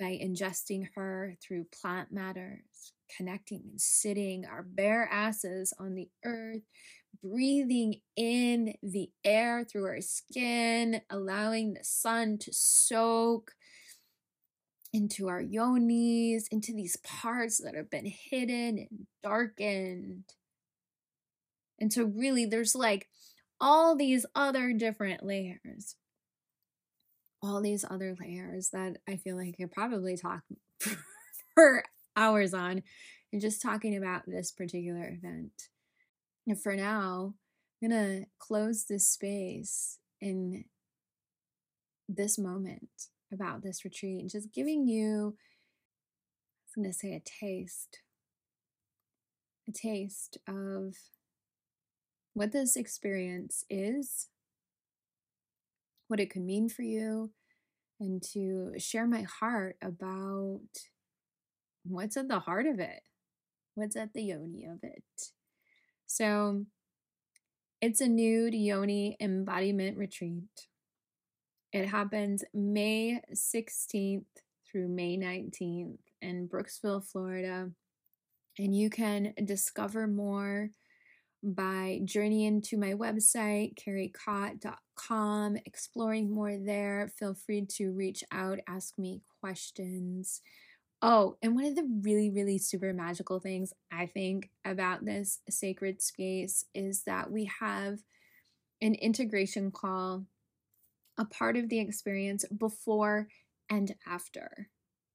by 0.00 0.18
ingesting 0.22 0.88
her 0.96 1.36
through 1.42 1.66
plant 1.82 2.12
matters, 2.12 2.94
connecting 3.16 3.62
and 3.70 3.80
sitting 3.80 4.46
our 4.46 4.64
bare 4.64 5.08
asses 5.12 5.74
on 5.78 5.94
the 5.96 6.08
earth, 6.24 6.62
breathing 7.22 8.00
in 8.16 8.74
the 8.82 9.10
air 9.24 9.64
through 9.64 9.86
our 9.86 10.02
skin, 10.02 11.02
allowing 11.10 11.74
the 11.74 11.84
sun 11.84 12.38
to 12.38 12.52
soak 12.52 13.52
into 14.92 15.28
our 15.28 15.42
yonis, 15.42 16.44
into 16.50 16.72
these 16.72 16.96
parts 17.04 17.58
that 17.62 17.76
have 17.76 17.90
been 17.90 18.06
hidden 18.06 18.78
and 18.78 19.06
darkened 19.22 20.24
and 21.80 21.92
so, 21.92 22.04
really, 22.04 22.44
there's 22.44 22.74
like 22.74 23.08
all 23.60 23.96
these 23.96 24.26
other 24.34 24.72
different 24.72 25.24
layers. 25.24 25.96
All 27.42 27.60
these 27.60 27.84
other 27.88 28.14
layers 28.20 28.70
that 28.70 28.98
I 29.08 29.16
feel 29.16 29.36
like 29.36 29.54
I 29.58 29.62
could 29.62 29.72
probably 29.72 30.16
talk 30.16 30.42
for 31.54 31.84
hours 32.16 32.52
on 32.52 32.82
and 33.32 33.40
just 33.40 33.62
talking 33.62 33.96
about 33.96 34.22
this 34.26 34.52
particular 34.52 35.08
event. 35.08 35.68
And 36.46 36.60
for 36.60 36.74
now, 36.74 37.34
I'm 37.82 37.88
going 37.88 38.22
to 38.22 38.26
close 38.38 38.84
this 38.84 39.08
space 39.08 39.98
in 40.20 40.64
this 42.08 42.38
moment 42.38 43.08
about 43.32 43.62
this 43.62 43.84
retreat 43.84 44.20
and 44.20 44.30
just 44.30 44.52
giving 44.52 44.86
you, 44.86 45.36
I 46.68 46.80
am 46.80 46.82
going 46.82 46.92
to 46.92 46.98
say, 46.98 47.14
a 47.14 47.20
taste, 47.20 48.00
a 49.68 49.72
taste 49.72 50.38
of 50.48 50.96
what 52.34 52.52
this 52.52 52.76
experience 52.76 53.64
is, 53.70 54.28
what 56.10 56.20
it 56.20 56.30
could 56.30 56.42
mean 56.42 56.68
for 56.68 56.82
you, 56.82 57.30
and 58.00 58.22
to 58.32 58.72
share 58.78 59.06
my 59.06 59.22
heart 59.22 59.76
about 59.82 60.60
what's 61.84 62.16
at 62.16 62.28
the 62.28 62.40
heart 62.40 62.66
of 62.66 62.80
it, 62.80 63.02
what's 63.74 63.96
at 63.96 64.12
the 64.12 64.22
yoni 64.22 64.66
of 64.66 64.78
it. 64.82 65.04
So, 66.06 66.66
it's 67.80 68.00
a 68.00 68.08
nude 68.08 68.54
yoni 68.54 69.16
embodiment 69.20 69.96
retreat. 69.96 70.68
It 71.72 71.86
happens 71.86 72.44
May 72.52 73.22
16th 73.32 74.24
through 74.70 74.88
May 74.88 75.16
19th 75.16 75.98
in 76.20 76.48
Brooksville, 76.48 77.04
Florida. 77.04 77.70
And 78.58 78.76
you 78.76 78.90
can 78.90 79.32
discover 79.44 80.06
more 80.06 80.70
by 81.42 82.00
journeying 82.04 82.60
to 82.62 82.76
my 82.76 82.92
website, 82.92 83.74
kerrykott.com, 83.78 85.56
exploring 85.64 86.30
more 86.30 86.56
there. 86.58 87.10
Feel 87.18 87.34
free 87.34 87.66
to 87.76 87.92
reach 87.92 88.22
out, 88.32 88.58
ask 88.68 88.98
me 88.98 89.22
questions. 89.40 90.42
Oh, 91.02 91.36
and 91.40 91.54
one 91.54 91.64
of 91.64 91.76
the 91.76 91.88
really, 92.02 92.30
really 92.30 92.58
super 92.58 92.92
magical 92.92 93.40
things 93.40 93.72
I 93.90 94.06
think 94.06 94.50
about 94.66 95.04
this 95.04 95.40
sacred 95.48 96.02
space 96.02 96.66
is 96.74 97.04
that 97.04 97.30
we 97.30 97.50
have 97.60 98.00
an 98.82 98.94
integration 98.94 99.70
call, 99.70 100.26
a 101.18 101.24
part 101.24 101.56
of 101.56 101.70
the 101.70 101.78
experience 101.78 102.44
before 102.56 103.28
and 103.70 103.94
after. 104.06 104.68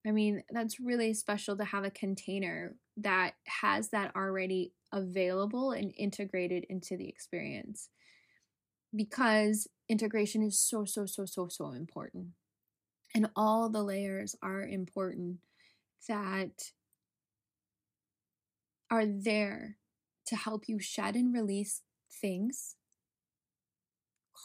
I 0.06 0.12
mean, 0.12 0.44
that's 0.52 0.80
really 0.80 1.14
special 1.14 1.58
to 1.58 1.66
have 1.66 1.84
a 1.84 1.90
container 1.90 2.76
that 2.98 3.34
has 3.48 3.90
that 3.90 4.16
already 4.16 4.72
available 4.92 5.72
and 5.72 5.94
integrated 5.98 6.66
into 6.70 6.96
the 6.96 7.08
experience 7.08 7.90
because 8.96 9.68
integration 9.90 10.44
is 10.44 10.60
so, 10.60 10.86
so, 10.86 11.06
so, 11.06 11.26
so, 11.26 11.48
so 11.48 11.72
important. 11.72 12.28
And 13.14 13.30
all 13.36 13.70
the 13.70 13.84
layers 13.84 14.36
are 14.42 14.62
important 14.62 15.38
that 16.08 16.72
are 18.92 19.06
there 19.06 19.78
to 20.28 20.36
help 20.36 20.68
you 20.68 20.80
shed 20.80 21.16
and 21.16 21.34
release 21.34 21.82
things 22.22 22.76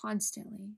constantly 0.01 0.75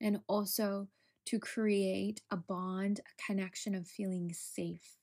and 0.00 0.20
also 0.28 0.88
to 1.28 1.38
create 1.38 2.22
a 2.30 2.36
bond, 2.36 3.00
a 3.00 3.26
connection 3.26 3.74
of 3.74 3.86
feeling 3.86 4.32
safe. 4.32 4.96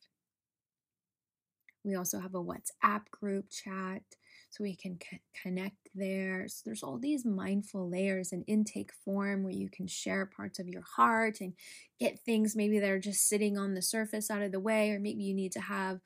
We 1.83 1.93
also 1.93 2.19
have 2.19 2.33
a 2.33 2.43
WhatsApp 2.43 3.11
group 3.11 3.51
chat 3.51 4.01
so 4.49 4.63
we 4.63 4.75
can 4.75 4.97
c- 4.99 5.21
connect 5.39 5.89
there. 5.93 6.47
So 6.47 6.63
there's 6.65 6.81
all 6.81 6.97
these 6.97 7.25
mindful 7.25 7.87
layers 7.87 8.31
and 8.31 8.43
intake 8.47 8.91
form 8.91 9.43
where 9.43 9.53
you 9.53 9.69
can 9.69 9.85
share 9.85 10.25
parts 10.25 10.57
of 10.57 10.67
your 10.67 10.81
heart 10.81 11.41
and 11.41 11.53
get 11.99 12.19
things 12.19 12.55
maybe 12.55 12.79
that 12.79 12.89
are 12.89 12.99
just 12.99 13.29
sitting 13.29 13.55
on 13.55 13.75
the 13.75 13.83
surface 13.83 14.31
out 14.31 14.41
of 14.41 14.51
the 14.51 14.59
way, 14.59 14.89
or 14.89 14.99
maybe 14.99 15.23
you 15.23 15.35
need 15.35 15.51
to 15.51 15.61
have 15.61 15.99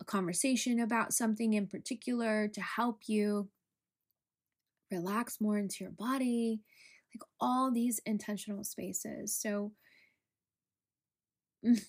a 0.00 0.04
conversation 0.04 0.80
about 0.80 1.12
something 1.12 1.52
in 1.52 1.66
particular 1.66 2.48
to 2.48 2.62
help 2.62 3.02
you 3.08 3.50
relax 4.90 5.38
more 5.38 5.58
into 5.58 5.84
your 5.84 5.92
body 5.92 6.60
like 7.16 7.28
all 7.40 7.72
these 7.72 8.00
intentional 8.04 8.64
spaces. 8.64 9.34
So 9.34 9.72
mm. 11.64 11.80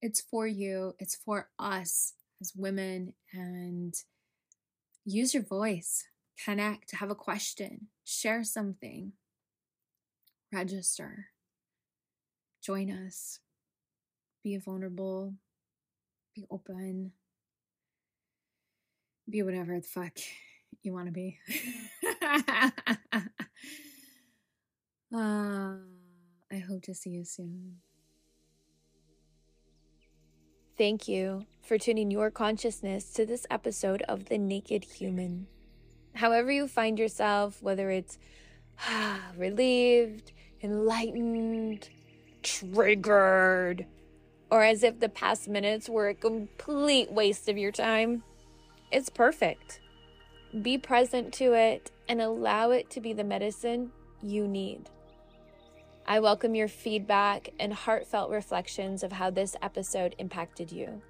it's 0.00 0.20
for 0.20 0.46
you, 0.46 0.94
it's 0.98 1.16
for 1.16 1.48
us 1.58 2.14
as 2.40 2.52
women, 2.54 3.14
and 3.32 3.94
use 5.04 5.34
your 5.34 5.42
voice, 5.42 6.04
connect, 6.44 6.94
have 6.96 7.10
a 7.10 7.14
question, 7.14 7.88
share 8.04 8.44
something, 8.44 9.12
register, 10.52 11.26
join 12.62 12.90
us, 12.90 13.40
be 14.44 14.58
vulnerable, 14.58 15.34
be 16.34 16.44
open, 16.50 17.12
be 19.28 19.42
whatever 19.42 19.80
the 19.80 19.86
fuck 19.86 20.12
you 20.82 20.92
want 20.92 21.06
to 21.06 21.12
be. 21.12 21.38
uh, 25.14 25.74
I 26.52 26.58
hope 26.68 26.82
to 26.82 26.94
see 26.94 27.10
you 27.10 27.24
soon. 27.24 27.76
Thank 30.76 31.08
you 31.08 31.46
for 31.62 31.78
tuning 31.78 32.10
your 32.10 32.30
consciousness 32.30 33.12
to 33.14 33.24
this 33.24 33.46
episode 33.50 34.02
of 34.02 34.26
The 34.26 34.36
Naked 34.36 34.84
Human. 34.84 35.46
However, 36.14 36.50
you 36.50 36.68
find 36.68 36.98
yourself, 36.98 37.62
whether 37.62 37.90
it's 37.90 38.18
relieved, 39.36 40.32
enlightened, 40.62 41.88
triggered, 42.42 43.86
or 44.50 44.62
as 44.62 44.82
if 44.82 45.00
the 45.00 45.08
past 45.08 45.48
minutes 45.48 45.88
were 45.88 46.08
a 46.08 46.14
complete 46.14 47.10
waste 47.10 47.48
of 47.48 47.58
your 47.58 47.72
time, 47.72 48.22
it's 48.92 49.08
perfect. 49.08 49.80
Be 50.62 50.78
present 50.78 51.32
to 51.34 51.54
it 51.54 51.90
and 52.08 52.20
allow 52.20 52.70
it 52.70 52.90
to 52.90 53.00
be 53.00 53.12
the 53.12 53.24
medicine 53.24 53.92
you 54.22 54.46
need. 54.46 54.88
I 56.08 56.20
welcome 56.20 56.54
your 56.54 56.68
feedback 56.68 57.48
and 57.58 57.72
heartfelt 57.72 58.30
reflections 58.30 59.02
of 59.02 59.10
how 59.10 59.30
this 59.30 59.56
episode 59.60 60.14
impacted 60.18 60.70
you. 60.70 61.02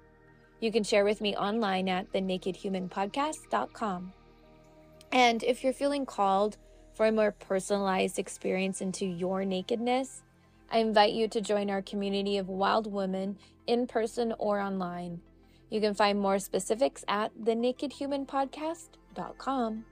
You 0.59 0.71
can 0.71 0.83
share 0.83 1.05
with 1.05 1.21
me 1.21 1.35
online 1.35 1.87
at 1.87 2.11
thenakedhumanpodcast.com. 2.13 4.13
And 5.11 5.43
if 5.43 5.63
you're 5.63 5.73
feeling 5.73 6.07
called 6.07 6.57
for 6.95 7.05
a 7.05 7.11
more 7.11 7.31
personalized 7.31 8.17
experience 8.17 8.81
into 8.81 9.05
your 9.05 9.45
nakedness, 9.45 10.23
I 10.71 10.79
invite 10.79 11.13
you 11.13 11.27
to 11.27 11.41
join 11.41 11.69
our 11.69 11.83
community 11.83 12.37
of 12.37 12.49
wild 12.49 12.91
women 12.91 13.37
in 13.67 13.85
person 13.85 14.33
or 14.39 14.59
online. 14.59 15.21
You 15.69 15.79
can 15.79 15.93
find 15.93 16.19
more 16.19 16.39
specifics 16.39 17.05
at 17.07 17.31
thenakedhumanpodcast.com. 17.39 19.85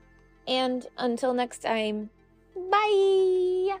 And 0.48 0.86
until 0.98 1.32
next 1.32 1.58
time, 1.58 2.10
bye! 2.70 3.76